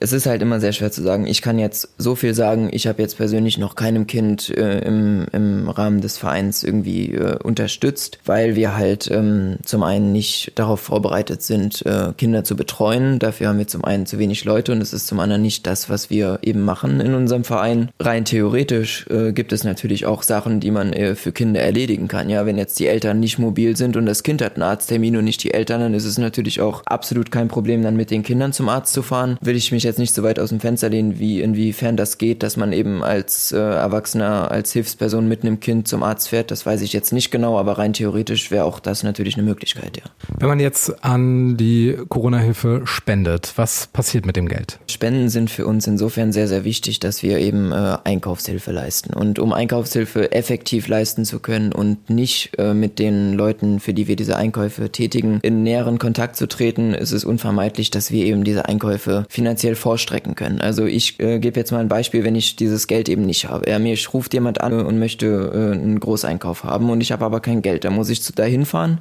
es 0.00 0.12
ist 0.12 0.26
halt 0.26 0.42
immer 0.42 0.60
sehr 0.60 0.72
schwer 0.72 0.90
zu 0.90 1.02
sagen. 1.02 1.26
Ich 1.26 1.42
kann 1.42 1.58
jetzt 1.58 1.88
so 1.98 2.14
viel 2.14 2.34
sagen, 2.34 2.68
ich 2.72 2.86
habe 2.86 3.02
jetzt 3.02 3.16
persönlich 3.16 3.58
noch 3.58 3.74
keinem 3.74 4.06
Kind 4.06 4.50
äh, 4.56 4.78
im, 4.80 5.26
im 5.32 5.68
Rahmen 5.68 6.00
des 6.00 6.18
Vereins 6.18 6.62
irgendwie 6.62 7.12
äh, 7.14 7.38
unterstützt, 7.42 8.18
weil 8.24 8.56
wir 8.56 8.76
halt 8.76 9.10
ähm, 9.10 9.56
zum 9.64 9.82
einen 9.82 10.12
nicht 10.12 10.52
darauf 10.54 10.80
vorbereitet 10.80 11.42
sind, 11.42 11.84
äh, 11.84 12.12
Kinder 12.16 12.44
zu 12.44 12.56
betreuen. 12.56 13.18
Dafür 13.18 13.48
haben 13.48 13.58
wir 13.58 13.66
zum 13.66 13.84
einen 13.84 14.06
zu 14.06 14.18
wenig 14.18 14.44
Leute 14.44 14.72
und 14.72 14.80
es 14.80 14.92
ist 14.92 15.06
zum 15.06 15.20
anderen 15.20 15.42
nicht 15.42 15.66
das, 15.66 15.90
was 15.90 16.10
wir 16.10 16.38
eben 16.42 16.62
machen 16.62 17.00
in 17.00 17.14
unserem 17.14 17.44
Verein. 17.44 17.90
Rein 18.00 18.24
theoretisch 18.24 19.06
äh, 19.10 19.32
gibt 19.32 19.52
es 19.52 19.64
natürlich 19.64 20.06
auch 20.06 20.22
Sachen, 20.22 20.60
die 20.60 20.70
man 20.70 20.92
äh, 20.92 21.14
für 21.14 21.32
Kinder 21.32 21.60
erledigen 21.60 22.08
kann. 22.08 22.30
Ja, 22.30 22.46
wenn 22.46 22.56
jetzt 22.56 22.78
die 22.78 22.86
Eltern 22.86 23.20
nicht 23.20 23.38
mobil 23.38 23.76
sind 23.76 23.96
und 23.96 24.06
das 24.06 24.22
Kind 24.22 24.42
hat 24.42 24.54
einen 24.54 24.62
Arzttermin 24.62 25.16
und 25.16 25.24
nicht 25.24 25.42
die 25.42 25.52
Eltern, 25.52 25.80
dann 25.80 25.94
ist 25.94 26.04
es 26.04 26.18
natürlich 26.18 26.60
auch 26.60 26.82
absolut 26.86 27.30
kein 27.30 27.48
Problem, 27.48 27.82
dann 27.82 27.96
mit 27.96 28.10
den 28.10 28.22
Kindern 28.22 28.52
zum 28.52 28.68
Arzt 28.68 28.92
zu 28.92 29.02
fahren. 29.02 29.38
Will 29.40 29.56
ich 29.56 29.72
mich 29.72 29.87
jetzt 29.88 29.98
nicht 29.98 30.14
so 30.14 30.22
weit 30.22 30.38
aus 30.38 30.50
dem 30.50 30.60
Fenster 30.60 30.88
lehnen, 30.88 31.18
wie 31.18 31.40
inwiefern 31.40 31.96
das 31.96 32.18
geht, 32.18 32.42
dass 32.42 32.56
man 32.56 32.72
eben 32.72 33.02
als 33.02 33.52
äh, 33.52 33.58
Erwachsener, 33.58 34.50
als 34.50 34.72
Hilfsperson 34.72 35.26
mit 35.26 35.42
einem 35.42 35.60
Kind 35.60 35.88
zum 35.88 36.02
Arzt 36.02 36.28
fährt. 36.28 36.50
Das 36.50 36.64
weiß 36.64 36.82
ich 36.82 36.92
jetzt 36.92 37.12
nicht 37.12 37.30
genau, 37.30 37.58
aber 37.58 37.78
rein 37.78 37.92
theoretisch 37.92 38.50
wäre 38.50 38.64
auch 38.64 38.80
das 38.80 39.02
natürlich 39.02 39.34
eine 39.36 39.44
Möglichkeit, 39.44 39.96
ja. 39.96 40.04
Wenn 40.38 40.48
man 40.48 40.60
jetzt 40.60 41.04
an 41.04 41.56
die 41.56 41.96
Corona-Hilfe 42.08 42.82
spendet, 42.84 43.52
was 43.56 43.88
passiert 43.88 44.26
mit 44.26 44.36
dem 44.36 44.48
Geld? 44.48 44.78
Spenden 44.88 45.28
sind 45.28 45.50
für 45.50 45.66
uns 45.66 45.86
insofern 45.86 46.32
sehr, 46.32 46.48
sehr 46.48 46.64
wichtig, 46.64 47.00
dass 47.00 47.22
wir 47.22 47.38
eben 47.38 47.72
äh, 47.72 47.98
Einkaufshilfe 48.04 48.72
leisten. 48.72 49.14
Und 49.14 49.38
um 49.38 49.52
Einkaufshilfe 49.52 50.32
effektiv 50.32 50.88
leisten 50.88 51.24
zu 51.24 51.40
können 51.40 51.72
und 51.72 52.10
nicht 52.10 52.58
äh, 52.58 52.74
mit 52.74 52.98
den 52.98 53.32
Leuten, 53.32 53.80
für 53.80 53.94
die 53.94 54.08
wir 54.08 54.16
diese 54.16 54.36
Einkäufe 54.36 54.90
tätigen, 54.90 55.40
in 55.42 55.62
näheren 55.62 55.98
Kontakt 55.98 56.36
zu 56.36 56.46
treten, 56.46 56.94
ist 56.94 57.12
es 57.12 57.24
unvermeidlich, 57.24 57.90
dass 57.90 58.10
wir 58.10 58.24
eben 58.24 58.44
diese 58.44 58.66
Einkäufe 58.66 59.26
finanziell 59.28 59.74
vorstrecken 59.78 60.34
können. 60.34 60.60
Also 60.60 60.84
ich 60.84 61.18
äh, 61.20 61.38
gebe 61.38 61.58
jetzt 61.58 61.72
mal 61.72 61.80
ein 61.80 61.88
Beispiel, 61.88 62.24
wenn 62.24 62.34
ich 62.34 62.56
dieses 62.56 62.86
Geld 62.86 63.08
eben 63.08 63.22
nicht 63.22 63.48
habe. 63.48 63.70
Ja, 63.70 63.78
mir 63.78 63.96
ruft 64.12 64.34
jemand 64.34 64.60
an 64.60 64.72
und 64.74 64.98
möchte 64.98 65.26
äh, 65.26 65.74
einen 65.74 66.00
Großeinkauf 66.00 66.64
haben 66.64 66.90
und 66.90 67.00
ich 67.00 67.12
habe 67.12 67.24
aber 67.24 67.40
kein 67.40 67.62
Geld. 67.62 67.84
Da 67.84 67.90
muss 67.90 68.10
ich 68.10 68.24
da 68.34 68.44
hinfahren 68.44 69.00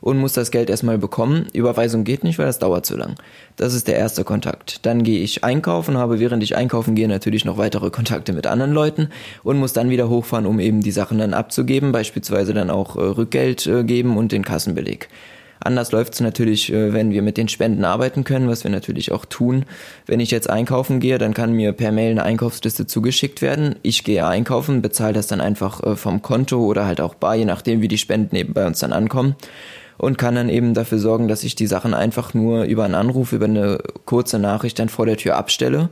und 0.00 0.18
muss 0.18 0.32
das 0.32 0.50
Geld 0.50 0.70
erstmal 0.70 0.98
bekommen. 0.98 1.46
Überweisung 1.52 2.04
geht 2.04 2.24
nicht, 2.24 2.38
weil 2.38 2.46
das 2.46 2.58
dauert 2.58 2.86
zu 2.86 2.96
lang. 2.96 3.14
Das 3.56 3.74
ist 3.74 3.88
der 3.88 3.96
erste 3.96 4.24
Kontakt. 4.24 4.84
Dann 4.86 5.02
gehe 5.02 5.20
ich 5.20 5.44
einkaufen, 5.44 5.96
habe 5.96 6.20
während 6.20 6.42
ich 6.42 6.56
einkaufen 6.56 6.94
gehe 6.94 7.08
natürlich 7.08 7.44
noch 7.44 7.58
weitere 7.58 7.90
Kontakte 7.90 8.32
mit 8.32 8.46
anderen 8.46 8.72
Leuten 8.72 9.08
und 9.42 9.58
muss 9.58 9.72
dann 9.72 9.90
wieder 9.90 10.08
hochfahren, 10.08 10.46
um 10.46 10.60
eben 10.60 10.80
die 10.80 10.90
Sachen 10.90 11.18
dann 11.18 11.34
abzugeben, 11.34 11.92
beispielsweise 11.92 12.54
dann 12.54 12.70
auch 12.70 12.96
äh, 12.96 13.00
Rückgeld 13.00 13.66
äh, 13.66 13.84
geben 13.84 14.16
und 14.16 14.32
den 14.32 14.44
Kassenbeleg. 14.44 15.08
Anders 15.60 15.92
läuft 15.92 16.14
es 16.14 16.20
natürlich, 16.20 16.72
äh, 16.72 16.92
wenn 16.92 17.10
wir 17.10 17.22
mit 17.22 17.36
den 17.36 17.48
Spenden 17.48 17.84
arbeiten 17.84 18.24
können, 18.24 18.48
was 18.48 18.64
wir 18.64 18.70
natürlich 18.70 19.12
auch 19.12 19.24
tun. 19.24 19.64
Wenn 20.06 20.20
ich 20.20 20.30
jetzt 20.30 20.48
einkaufen 20.48 21.00
gehe, 21.00 21.18
dann 21.18 21.34
kann 21.34 21.52
mir 21.52 21.72
per 21.72 21.92
Mail 21.92 22.12
eine 22.12 22.22
Einkaufsliste 22.22 22.86
zugeschickt 22.86 23.42
werden. 23.42 23.76
Ich 23.82 24.04
gehe 24.04 24.26
einkaufen, 24.26 24.82
bezahle 24.82 25.14
das 25.14 25.26
dann 25.26 25.40
einfach 25.40 25.82
äh, 25.82 25.96
vom 25.96 26.22
Konto 26.22 26.64
oder 26.64 26.86
halt 26.86 27.00
auch 27.00 27.14
bar, 27.14 27.34
je 27.34 27.44
nachdem, 27.44 27.80
wie 27.82 27.88
die 27.88 27.98
Spenden 27.98 28.36
eben 28.36 28.52
bei 28.52 28.66
uns 28.66 28.78
dann 28.78 28.92
ankommen 28.92 29.36
und 29.98 30.16
kann 30.16 30.36
dann 30.36 30.48
eben 30.48 30.74
dafür 30.74 30.98
sorgen, 30.98 31.28
dass 31.28 31.44
ich 31.44 31.56
die 31.56 31.66
Sachen 31.66 31.92
einfach 31.92 32.32
nur 32.32 32.64
über 32.64 32.84
einen 32.84 32.94
Anruf, 32.94 33.32
über 33.32 33.46
eine 33.46 33.78
kurze 34.04 34.38
Nachricht 34.38 34.78
dann 34.78 34.88
vor 34.88 35.06
der 35.06 35.16
Tür 35.16 35.36
abstelle 35.36 35.90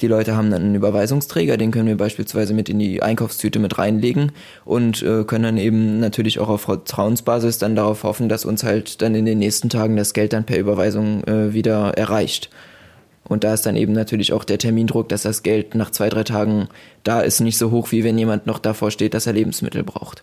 die 0.00 0.08
Leute 0.08 0.36
haben 0.36 0.50
dann 0.50 0.62
einen 0.62 0.74
Überweisungsträger, 0.74 1.56
den 1.56 1.70
können 1.70 1.88
wir 1.88 1.96
beispielsweise 1.96 2.52
mit 2.52 2.68
in 2.68 2.78
die 2.78 3.02
Einkaufstüte 3.02 3.58
mit 3.58 3.78
reinlegen 3.78 4.32
und 4.64 5.02
äh, 5.02 5.24
können 5.24 5.44
dann 5.44 5.58
eben 5.58 6.00
natürlich 6.00 6.38
auch 6.38 6.48
auf 6.48 6.62
Vertrauensbasis 6.62 7.58
dann 7.58 7.76
darauf 7.76 8.02
hoffen, 8.02 8.28
dass 8.28 8.44
uns 8.44 8.62
halt 8.62 9.00
dann 9.00 9.14
in 9.14 9.24
den 9.24 9.38
nächsten 9.38 9.70
Tagen 9.70 9.96
das 9.96 10.12
Geld 10.12 10.32
dann 10.32 10.44
per 10.44 10.58
Überweisung 10.58 11.24
äh, 11.24 11.54
wieder 11.54 11.94
erreicht. 11.96 12.50
Und 13.24 13.42
da 13.42 13.54
ist 13.54 13.66
dann 13.66 13.76
eben 13.76 13.92
natürlich 13.92 14.32
auch 14.32 14.44
der 14.44 14.58
Termindruck, 14.58 15.08
dass 15.08 15.22
das 15.22 15.42
Geld 15.42 15.74
nach 15.74 15.90
zwei, 15.90 16.08
drei 16.08 16.22
Tagen 16.22 16.68
da 17.02 17.20
ist, 17.22 17.40
nicht 17.40 17.58
so 17.58 17.70
hoch, 17.70 17.90
wie 17.90 18.04
wenn 18.04 18.18
jemand 18.18 18.46
noch 18.46 18.58
davor 18.58 18.90
steht, 18.90 19.14
dass 19.14 19.26
er 19.26 19.32
Lebensmittel 19.32 19.82
braucht. 19.82 20.22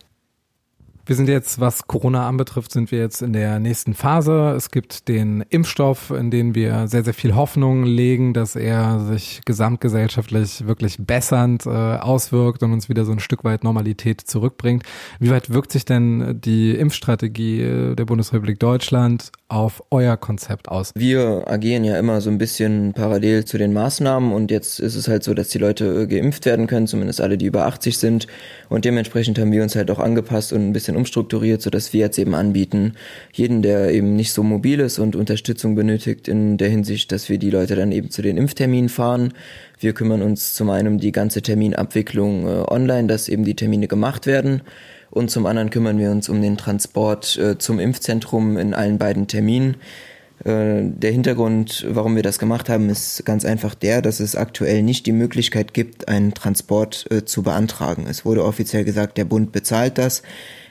Wir 1.06 1.16
sind 1.16 1.28
jetzt, 1.28 1.60
was 1.60 1.86
Corona 1.86 2.26
anbetrifft, 2.26 2.72
sind 2.72 2.90
wir 2.90 2.98
jetzt 2.98 3.20
in 3.20 3.34
der 3.34 3.58
nächsten 3.58 3.92
Phase. 3.92 4.54
Es 4.56 4.70
gibt 4.70 5.06
den 5.06 5.44
Impfstoff, 5.50 6.10
in 6.10 6.30
den 6.30 6.54
wir 6.54 6.88
sehr, 6.88 7.04
sehr 7.04 7.12
viel 7.12 7.34
Hoffnung 7.34 7.84
legen, 7.84 8.32
dass 8.32 8.56
er 8.56 9.00
sich 9.00 9.42
gesamtgesellschaftlich 9.44 10.66
wirklich 10.66 10.96
bessernd 10.98 11.66
äh, 11.66 11.68
auswirkt 11.68 12.62
und 12.62 12.72
uns 12.72 12.88
wieder 12.88 13.04
so 13.04 13.12
ein 13.12 13.20
Stück 13.20 13.44
weit 13.44 13.64
Normalität 13.64 14.22
zurückbringt. 14.22 14.84
Wie 15.20 15.30
weit 15.30 15.50
wirkt 15.50 15.72
sich 15.72 15.84
denn 15.84 16.40
die 16.40 16.70
Impfstrategie 16.70 17.60
äh, 17.60 17.94
der 17.94 18.06
Bundesrepublik 18.06 18.58
Deutschland 18.58 19.30
auf 19.48 19.82
euer 19.90 20.16
Konzept 20.16 20.68
aus? 20.68 20.90
Wir 20.94 21.44
agieren 21.46 21.84
ja 21.84 21.98
immer 21.98 22.22
so 22.22 22.30
ein 22.30 22.38
bisschen 22.38 22.94
parallel 22.94 23.44
zu 23.44 23.58
den 23.58 23.74
Maßnahmen 23.74 24.32
und 24.32 24.50
jetzt 24.50 24.80
ist 24.80 24.94
es 24.94 25.06
halt 25.06 25.22
so, 25.22 25.34
dass 25.34 25.48
die 25.48 25.58
Leute 25.58 25.84
äh, 25.84 26.06
geimpft 26.06 26.46
werden 26.46 26.66
können, 26.66 26.86
zumindest 26.86 27.20
alle, 27.20 27.36
die 27.36 27.44
über 27.44 27.66
80 27.66 27.98
sind 27.98 28.26
und 28.70 28.86
dementsprechend 28.86 29.38
haben 29.38 29.52
wir 29.52 29.62
uns 29.62 29.76
halt 29.76 29.90
auch 29.90 29.98
angepasst 29.98 30.54
und 30.54 30.66
ein 30.66 30.72
bisschen 30.72 30.93
bisschen 30.94 30.96
umstrukturiert, 30.96 31.62
sodass 31.62 31.92
wir 31.92 32.00
jetzt 32.00 32.18
eben 32.18 32.34
anbieten, 32.34 32.94
jeden, 33.32 33.62
der 33.62 33.92
eben 33.92 34.16
nicht 34.16 34.32
so 34.32 34.42
mobil 34.42 34.80
ist 34.80 34.98
und 34.98 35.16
Unterstützung 35.16 35.74
benötigt 35.74 36.28
in 36.28 36.56
der 36.56 36.68
Hinsicht, 36.68 37.12
dass 37.12 37.28
wir 37.28 37.38
die 37.38 37.50
Leute 37.50 37.76
dann 37.76 37.92
eben 37.92 38.10
zu 38.10 38.22
den 38.22 38.36
Impfterminen 38.36 38.88
fahren. 38.88 39.32
Wir 39.78 39.92
kümmern 39.92 40.22
uns 40.22 40.54
zum 40.54 40.70
einen 40.70 40.88
um 40.88 40.98
die 40.98 41.12
ganze 41.12 41.42
Terminabwicklung 41.42 42.46
äh, 42.46 42.64
online, 42.68 43.08
dass 43.08 43.28
eben 43.28 43.44
die 43.44 43.56
Termine 43.56 43.88
gemacht 43.88 44.26
werden. 44.26 44.62
Und 45.10 45.30
zum 45.30 45.46
anderen 45.46 45.70
kümmern 45.70 45.98
wir 45.98 46.10
uns 46.10 46.28
um 46.28 46.40
den 46.40 46.56
Transport 46.56 47.36
äh, 47.38 47.58
zum 47.58 47.78
Impfzentrum 47.78 48.56
in 48.56 48.74
allen 48.74 48.98
beiden 48.98 49.26
Terminen. 49.26 49.76
Äh, 50.44 50.82
der 50.82 51.12
Hintergrund, 51.12 51.86
warum 51.88 52.16
wir 52.16 52.22
das 52.22 52.38
gemacht 52.38 52.68
haben, 52.68 52.88
ist 52.88 53.24
ganz 53.24 53.44
einfach 53.44 53.74
der, 53.74 54.02
dass 54.02 54.20
es 54.20 54.34
aktuell 54.34 54.82
nicht 54.82 55.06
die 55.06 55.12
Möglichkeit 55.12 55.72
gibt, 55.74 56.08
einen 56.08 56.34
Transport 56.34 57.06
äh, 57.10 57.24
zu 57.24 57.42
beantragen. 57.42 58.06
Es 58.08 58.24
wurde 58.24 58.44
offiziell 58.44 58.84
gesagt, 58.84 59.16
der 59.16 59.24
Bund 59.24 59.52
bezahlt 59.52 59.98
das. 59.98 60.22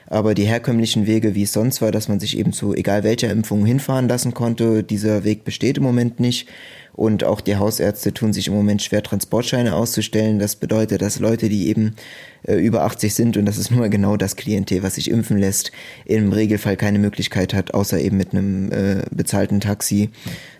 Aber 0.06 0.34
die 0.34 0.44
herkömmlichen 0.44 1.06
Wege, 1.06 1.34
wie 1.34 1.44
es 1.44 1.52
sonst 1.52 1.80
war, 1.80 1.90
dass 1.90 2.08
man 2.08 2.20
sich 2.20 2.36
eben 2.38 2.52
zu 2.52 2.74
egal 2.74 3.04
welcher 3.04 3.30
Impfung 3.30 3.64
hinfahren 3.64 4.08
lassen 4.08 4.34
konnte, 4.34 4.82
dieser 4.82 5.24
Weg 5.24 5.44
besteht 5.44 5.78
im 5.78 5.82
Moment 5.82 6.20
nicht. 6.20 6.48
Und 6.94 7.24
auch 7.24 7.40
die 7.40 7.56
Hausärzte 7.56 8.14
tun 8.14 8.32
sich 8.32 8.46
im 8.46 8.54
Moment 8.54 8.80
schwer, 8.80 9.02
Transportscheine 9.02 9.74
auszustellen. 9.74 10.38
Das 10.38 10.54
bedeutet, 10.54 11.02
dass 11.02 11.18
Leute, 11.18 11.48
die 11.48 11.66
eben 11.66 11.96
äh, 12.46 12.54
über 12.54 12.84
80 12.84 13.12
sind, 13.12 13.36
und 13.36 13.46
das 13.46 13.58
ist 13.58 13.72
nur 13.72 13.88
genau 13.90 14.16
das 14.16 14.36
Klientel, 14.36 14.84
was 14.84 14.94
sich 14.94 15.10
impfen 15.10 15.36
lässt, 15.36 15.72
im 16.04 16.32
Regelfall 16.32 16.76
keine 16.76 17.00
Möglichkeit 17.00 17.52
hat, 17.52 17.74
außer 17.74 17.98
eben 17.98 18.16
mit 18.16 18.32
einem 18.32 18.70
äh, 18.70 19.02
bezahlten 19.10 19.58
Taxi, 19.58 20.10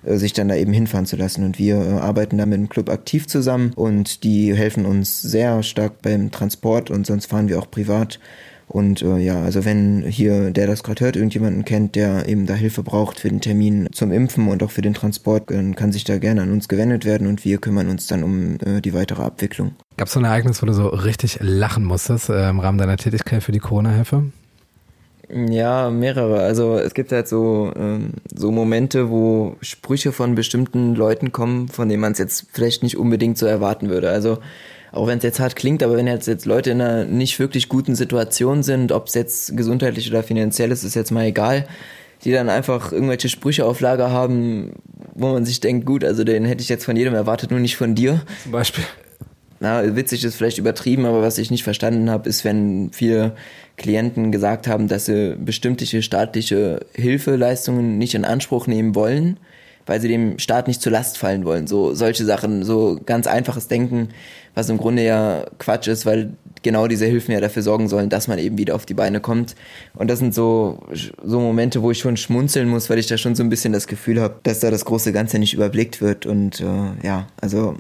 äh, 0.05 0.17
sich 0.17 0.33
dann 0.33 0.49
da 0.49 0.57
eben 0.57 0.73
hinfahren 0.73 1.07
zu 1.07 1.15
lassen. 1.15 1.45
Und 1.45 1.61
wir 1.61 1.77
äh, 1.77 1.91
arbeiten 2.01 2.39
da 2.39 2.47
mit 2.47 2.59
dem 2.59 2.69
Club 2.69 2.91
aktiv 2.91 3.29
zusammen 3.29 3.73
und 3.77 4.25
die 4.25 4.57
helfen 4.57 4.87
uns 4.87 5.23
sehr 5.23 5.63
stark 5.63 6.03
beim 6.03 6.33
Transport 6.33 6.91
und 6.91 7.07
sonst 7.07 7.27
fahren 7.27 7.49
wir 7.49 7.61
auch 7.61 7.71
privat 7.71 8.19
und 8.69 9.03
äh, 9.03 9.19
ja, 9.19 9.43
also 9.43 9.65
wenn 9.65 10.03
hier, 10.03 10.51
der 10.51 10.67
das 10.67 10.83
gerade 10.83 11.05
hört, 11.05 11.17
irgendjemanden 11.17 11.65
kennt, 11.65 11.95
der 11.95 12.29
eben 12.29 12.47
da 12.47 12.55
Hilfe 12.55 12.83
braucht 12.83 13.21
für 13.21 13.29
den 13.29 13.41
Termin 13.41 13.89
zum 13.93 14.11
Impfen 14.11 14.49
und 14.49 14.63
auch 14.63 14.71
für 14.71 14.83
den 14.83 14.95
Transport, 14.95 15.51
dann 15.51 15.77
kann 15.77 15.93
sich 15.93 16.05
da 16.05 16.19
gerne 16.19 16.43
an 16.43 16.51
uns 16.51 16.69
gewendet 16.69 17.05
werden 17.05 17.27
und 17.27 17.45
wir 17.45 17.59
kümmern 17.59 17.89
uns 17.89 18.07
dann 18.07 18.23
um 18.25 18.59
äh, 18.65 18.81
die 18.81 18.95
weitere 18.95 19.23
Abwicklung. 19.23 19.73
Gab 19.97 20.09
es 20.09 20.15
so 20.15 20.21
ein 20.21 20.25
Ereignis, 20.25 20.63
wo 20.63 20.67
du 20.67 20.73
so 20.73 20.89
richtig 20.89 21.39
lachen 21.41 21.85
musstest 21.85 22.31
äh, 22.31 22.49
im 22.49 22.61
Rahmen 22.61 22.79
deiner 22.79 22.97
Tätigkeit 22.97 23.43
für 23.43 23.53
die 23.53 23.61
Corona-Hilfe? 23.61 24.25
Ja, 25.29 25.91
mehrere. 25.91 26.41
Also 26.41 26.79
es 26.79 26.95
gibt 26.95 27.11
halt 27.13 27.29
so, 27.29 27.73
ähm, 27.77 28.11
so 28.35 28.51
Momente, 28.51 29.11
wo 29.11 29.57
Sprüche 29.61 30.13
von 30.13 30.35
bestimmten 30.35 30.95
Leuten 30.95 31.33
kommen, 31.33 31.69
von 31.69 31.89
denen 31.89 32.01
man 32.01 32.13
es 32.13 32.19
jetzt 32.19 32.47
vielleicht 32.53 32.83
nicht 32.83 32.97
unbedingt 32.97 33.39
so 33.39 33.47
erwarten 33.47 33.89
würde. 33.89 34.11
Also 34.11 34.39
auch 34.95 35.09
wenn 35.09 35.19
es 35.19 35.25
jetzt 35.25 35.41
hart 35.41 35.57
klingt, 35.57 35.83
aber 35.83 35.97
wenn 35.97 36.07
jetzt, 36.07 36.29
jetzt 36.29 36.47
Leute 36.47 36.71
in 36.71 36.81
einer 36.81 37.05
nicht 37.05 37.39
wirklich 37.41 37.69
guten 37.69 37.97
Situation 37.97 38.63
sind, 38.63 38.93
ob 38.93 39.09
es 39.09 39.15
jetzt 39.15 39.57
gesundheitlich 39.57 40.09
oder 40.09 40.23
finanziell 40.23 40.71
ist, 40.71 40.85
ist 40.85 40.95
jetzt 40.95 41.11
mal 41.11 41.25
egal, 41.25 41.67
die 42.25 42.31
dann 42.31 42.49
einfach 42.49 42.93
irgendwelche 42.93 43.29
Sprüche 43.29 43.67
auf 43.67 43.81
Lager 43.81 44.11
haben, 44.11 44.73
wo 45.15 45.33
man 45.33 45.45
sich 45.45 45.61
denkt, 45.61 45.85
gut, 45.85 46.05
also 46.05 46.23
den 46.23 46.45
hätte 46.45 46.63
ich 46.63 46.69
jetzt 46.69 46.85
von 46.85 46.97
jedem 46.97 47.15
erwartet, 47.15 47.51
nur 47.51 47.61
nicht 47.61 47.77
von 47.77 47.95
dir. 47.95 48.23
Zum 48.45 48.53
Beispiel. 48.53 48.85
Na, 49.59 49.97
witzig 49.97 50.23
ist 50.25 50.37
vielleicht 50.37 50.59
übertrieben, 50.59 51.07
aber 51.07 51.23
was 51.23 51.39
ich 51.39 51.51
nicht 51.51 51.65
verstanden 51.65 52.09
habe, 52.09 52.29
ist, 52.29 52.45
wenn 52.45 52.91
viele 52.93 53.35
Klienten 53.77 54.31
gesagt 54.31 54.69
haben, 54.69 54.89
dass 54.89 55.07
sie 55.07 55.37
bestimmte 55.37 56.03
staatliche 56.03 56.87
Hilfeleistungen 56.95 57.99
nicht 57.99 58.15
in 58.15 58.25
Anspruch 58.25 58.67
nehmen 58.67 58.95
wollen, 58.95 59.39
weil 59.87 60.01
sie 60.01 60.09
dem 60.09 60.39
Staat 60.39 60.69
nicht 60.69 60.81
zur 60.81 60.93
Last 60.93 61.19
fallen 61.19 61.45
wollen. 61.45 61.67
So 61.67 61.95
solche 61.95 62.25
Sachen, 62.25 62.63
so 62.63 63.01
ganz 63.05 63.27
einfaches 63.27 63.69
Denken, 63.69 64.11
was 64.55 64.69
im 64.69 64.79
Grunde 64.79 65.05
ja 65.05 65.45
Quatsch 65.59 65.89
ist, 65.89 66.07
weil 66.07 66.35
genau 66.63 66.89
diese 66.89 67.07
Hilfen 67.07 67.33
ja 67.33 67.41
dafür 67.41 67.63
sorgen 67.63 67.89
sollen, 67.89 68.09
dass 68.09 68.27
man 68.27 68.39
eben 68.39 68.59
wieder 68.59 68.75
auf 68.75 68.87
die 68.87 68.95
Beine 68.95 69.21
kommt. 69.21 69.55
Und 69.95 70.09
das 70.09 70.19
sind 70.19 70.35
so, 70.35 70.83
so 71.23 71.41
Momente, 71.41 71.83
wo 71.83 71.91
ich 71.91 71.99
schon 71.99 72.17
schmunzeln 72.17 72.69
muss, 72.69 72.91
weil 72.91 72.99
ich 72.99 73.07
da 73.07 73.17
schon 73.19 73.35
so 73.35 73.43
ein 73.43 73.51
bisschen 73.51 73.73
das 73.73 73.87
Gefühl 73.87 74.21
habe, 74.21 74.37
dass 74.43 74.61
da 74.61 74.71
das 74.71 74.85
große 74.85 75.13
Ganze 75.13 75.39
nicht 75.39 75.55
überblickt 75.55 76.01
wird. 76.01 76.27
Und 76.27 76.61
äh, 76.61 77.07
ja, 77.07 77.27
also 77.41 77.77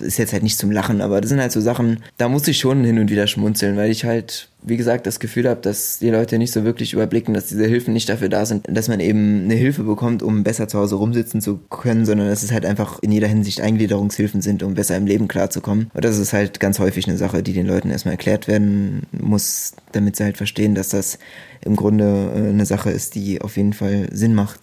ist 0.00 0.18
jetzt 0.18 0.32
halt 0.32 0.42
nicht 0.42 0.58
zum 0.58 0.70
Lachen, 0.70 1.00
aber 1.00 1.20
das 1.20 1.30
sind 1.30 1.40
halt 1.40 1.52
so 1.52 1.60
Sachen, 1.60 2.02
da 2.18 2.28
muss 2.28 2.48
ich 2.48 2.58
schon 2.58 2.84
hin 2.84 2.98
und 2.98 3.10
wieder 3.10 3.26
schmunzeln, 3.26 3.76
weil 3.76 3.90
ich 3.90 4.04
halt, 4.04 4.48
wie 4.62 4.76
gesagt, 4.76 5.06
das 5.06 5.20
Gefühl 5.20 5.48
habe, 5.48 5.60
dass 5.60 5.98
die 5.98 6.10
Leute 6.10 6.38
nicht 6.38 6.52
so 6.52 6.64
wirklich 6.64 6.92
überblicken, 6.92 7.34
dass 7.34 7.46
diese 7.46 7.66
Hilfen 7.66 7.92
nicht 7.92 8.08
dafür 8.08 8.28
da 8.28 8.46
sind, 8.46 8.66
dass 8.68 8.88
man 8.88 9.00
eben 9.00 9.44
eine 9.44 9.54
Hilfe 9.54 9.82
bekommt, 9.82 10.22
um 10.22 10.44
besser 10.44 10.68
zu 10.68 10.78
Hause 10.78 10.96
rumsitzen 10.96 11.40
zu 11.40 11.58
können, 11.70 12.06
sondern 12.06 12.28
dass 12.28 12.42
es 12.42 12.52
halt 12.52 12.64
einfach 12.64 12.98
in 13.00 13.12
jeder 13.12 13.28
Hinsicht 13.28 13.60
Eingliederungshilfen 13.60 14.40
sind, 14.40 14.62
um 14.62 14.74
besser 14.74 14.96
im 14.96 15.06
Leben 15.06 15.28
klarzukommen. 15.28 15.90
Und 15.94 16.04
das 16.04 16.18
ist 16.18 16.32
halt 16.32 16.58
ganz 16.60 16.78
häufig 16.78 17.06
eine 17.06 17.18
Sache, 17.18 17.42
die 17.42 17.52
den 17.52 17.66
Leuten 17.66 17.90
erstmal 17.90 18.12
erklärt 18.12 18.48
werden 18.48 19.02
muss, 19.12 19.74
damit 19.92 20.16
sie 20.16 20.24
halt 20.24 20.36
verstehen, 20.36 20.74
dass 20.74 20.88
das 20.88 21.18
im 21.66 21.76
Grunde 21.76 22.32
äh, 22.34 22.48
eine 22.48 22.64
Sache 22.64 22.90
ist, 22.90 23.14
die 23.14 23.42
auf 23.42 23.56
jeden 23.56 23.72
Fall 23.72 24.08
Sinn 24.12 24.34
macht. 24.34 24.60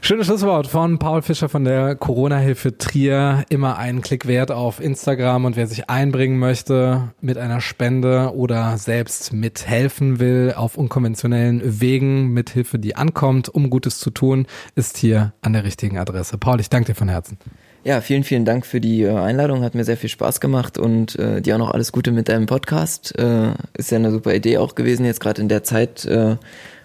Schönes 0.00 0.26
Schlusswort 0.26 0.66
von 0.66 0.98
Paul 0.98 1.22
Fischer 1.22 1.48
von 1.48 1.64
der 1.64 1.94
Corona-Hilfe 1.94 2.76
Trier. 2.76 3.44
Immer 3.50 3.78
einen 3.78 4.00
Klick 4.00 4.26
wert 4.26 4.50
auf 4.50 4.80
Instagram 4.80 5.44
und 5.44 5.56
wer 5.56 5.66
sich 5.66 5.88
einbringen 5.88 6.38
möchte 6.38 7.12
mit 7.20 7.38
einer 7.38 7.60
Spende 7.60 8.34
oder 8.34 8.78
selbst 8.78 9.32
mithelfen 9.32 10.18
will 10.18 10.54
auf 10.56 10.76
unkonventionellen 10.76 11.80
Wegen 11.80 12.32
mit 12.32 12.50
Hilfe, 12.50 12.78
die 12.78 12.96
ankommt, 12.96 13.48
um 13.48 13.70
Gutes 13.70 13.98
zu 13.98 14.10
tun, 14.10 14.46
ist 14.74 14.96
hier 14.96 15.34
an 15.40 15.52
der 15.52 15.64
richtigen 15.64 15.98
Adresse. 15.98 16.36
Paul, 16.36 16.60
ich 16.60 16.68
danke 16.68 16.92
dir 16.92 16.96
von 16.96 17.08
Herzen. 17.08 17.38
Ja, 17.84 18.00
vielen, 18.00 18.22
vielen 18.22 18.44
Dank 18.44 18.64
für 18.64 18.80
die 18.80 19.02
äh, 19.02 19.10
Einladung. 19.10 19.62
Hat 19.62 19.74
mir 19.74 19.82
sehr 19.84 19.96
viel 19.96 20.10
Spaß 20.10 20.40
gemacht 20.40 20.78
und 20.78 21.18
äh, 21.18 21.40
dir 21.40 21.56
auch 21.56 21.58
noch 21.58 21.72
alles 21.72 21.90
Gute 21.90 22.12
mit 22.12 22.28
deinem 22.28 22.46
Podcast. 22.46 23.18
Äh, 23.18 23.54
ist 23.74 23.90
ja 23.90 23.98
eine 23.98 24.12
super 24.12 24.32
Idee 24.34 24.58
auch 24.58 24.76
gewesen, 24.76 25.04
jetzt 25.04 25.18
gerade 25.20 25.42
in 25.42 25.48
der 25.48 25.64
Zeit. 25.64 26.04
Äh, 26.04 26.36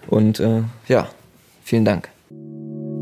und 0.08 0.40
äh, 0.40 0.62
ja, 0.88 1.08
vielen 1.62 1.84
Dank. 1.84 2.08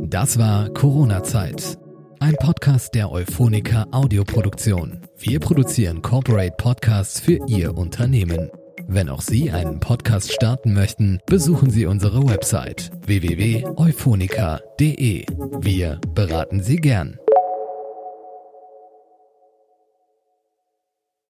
Das 0.08 0.38
war 0.38 0.68
Corona-Zeit. 0.70 1.78
Ein 2.20 2.34
Podcast 2.34 2.94
der 2.94 3.10
Euphonica 3.10 3.86
Audioproduktion. 3.92 5.00
Wir 5.18 5.40
produzieren 5.40 6.02
Corporate 6.02 6.54
Podcasts 6.56 7.18
für 7.20 7.40
Ihr 7.46 7.76
Unternehmen. 7.76 8.50
Wenn 8.88 9.08
auch 9.08 9.20
Sie 9.20 9.50
einen 9.50 9.80
Podcast 9.80 10.32
starten 10.32 10.74
möchten, 10.74 11.18
besuchen 11.26 11.70
Sie 11.70 11.86
unsere 11.86 12.24
Website 12.28 12.92
www.euphonica.de. 13.04 15.26
Wir 15.60 16.00
beraten 16.14 16.62
Sie 16.62 16.76
gern. 16.76 17.18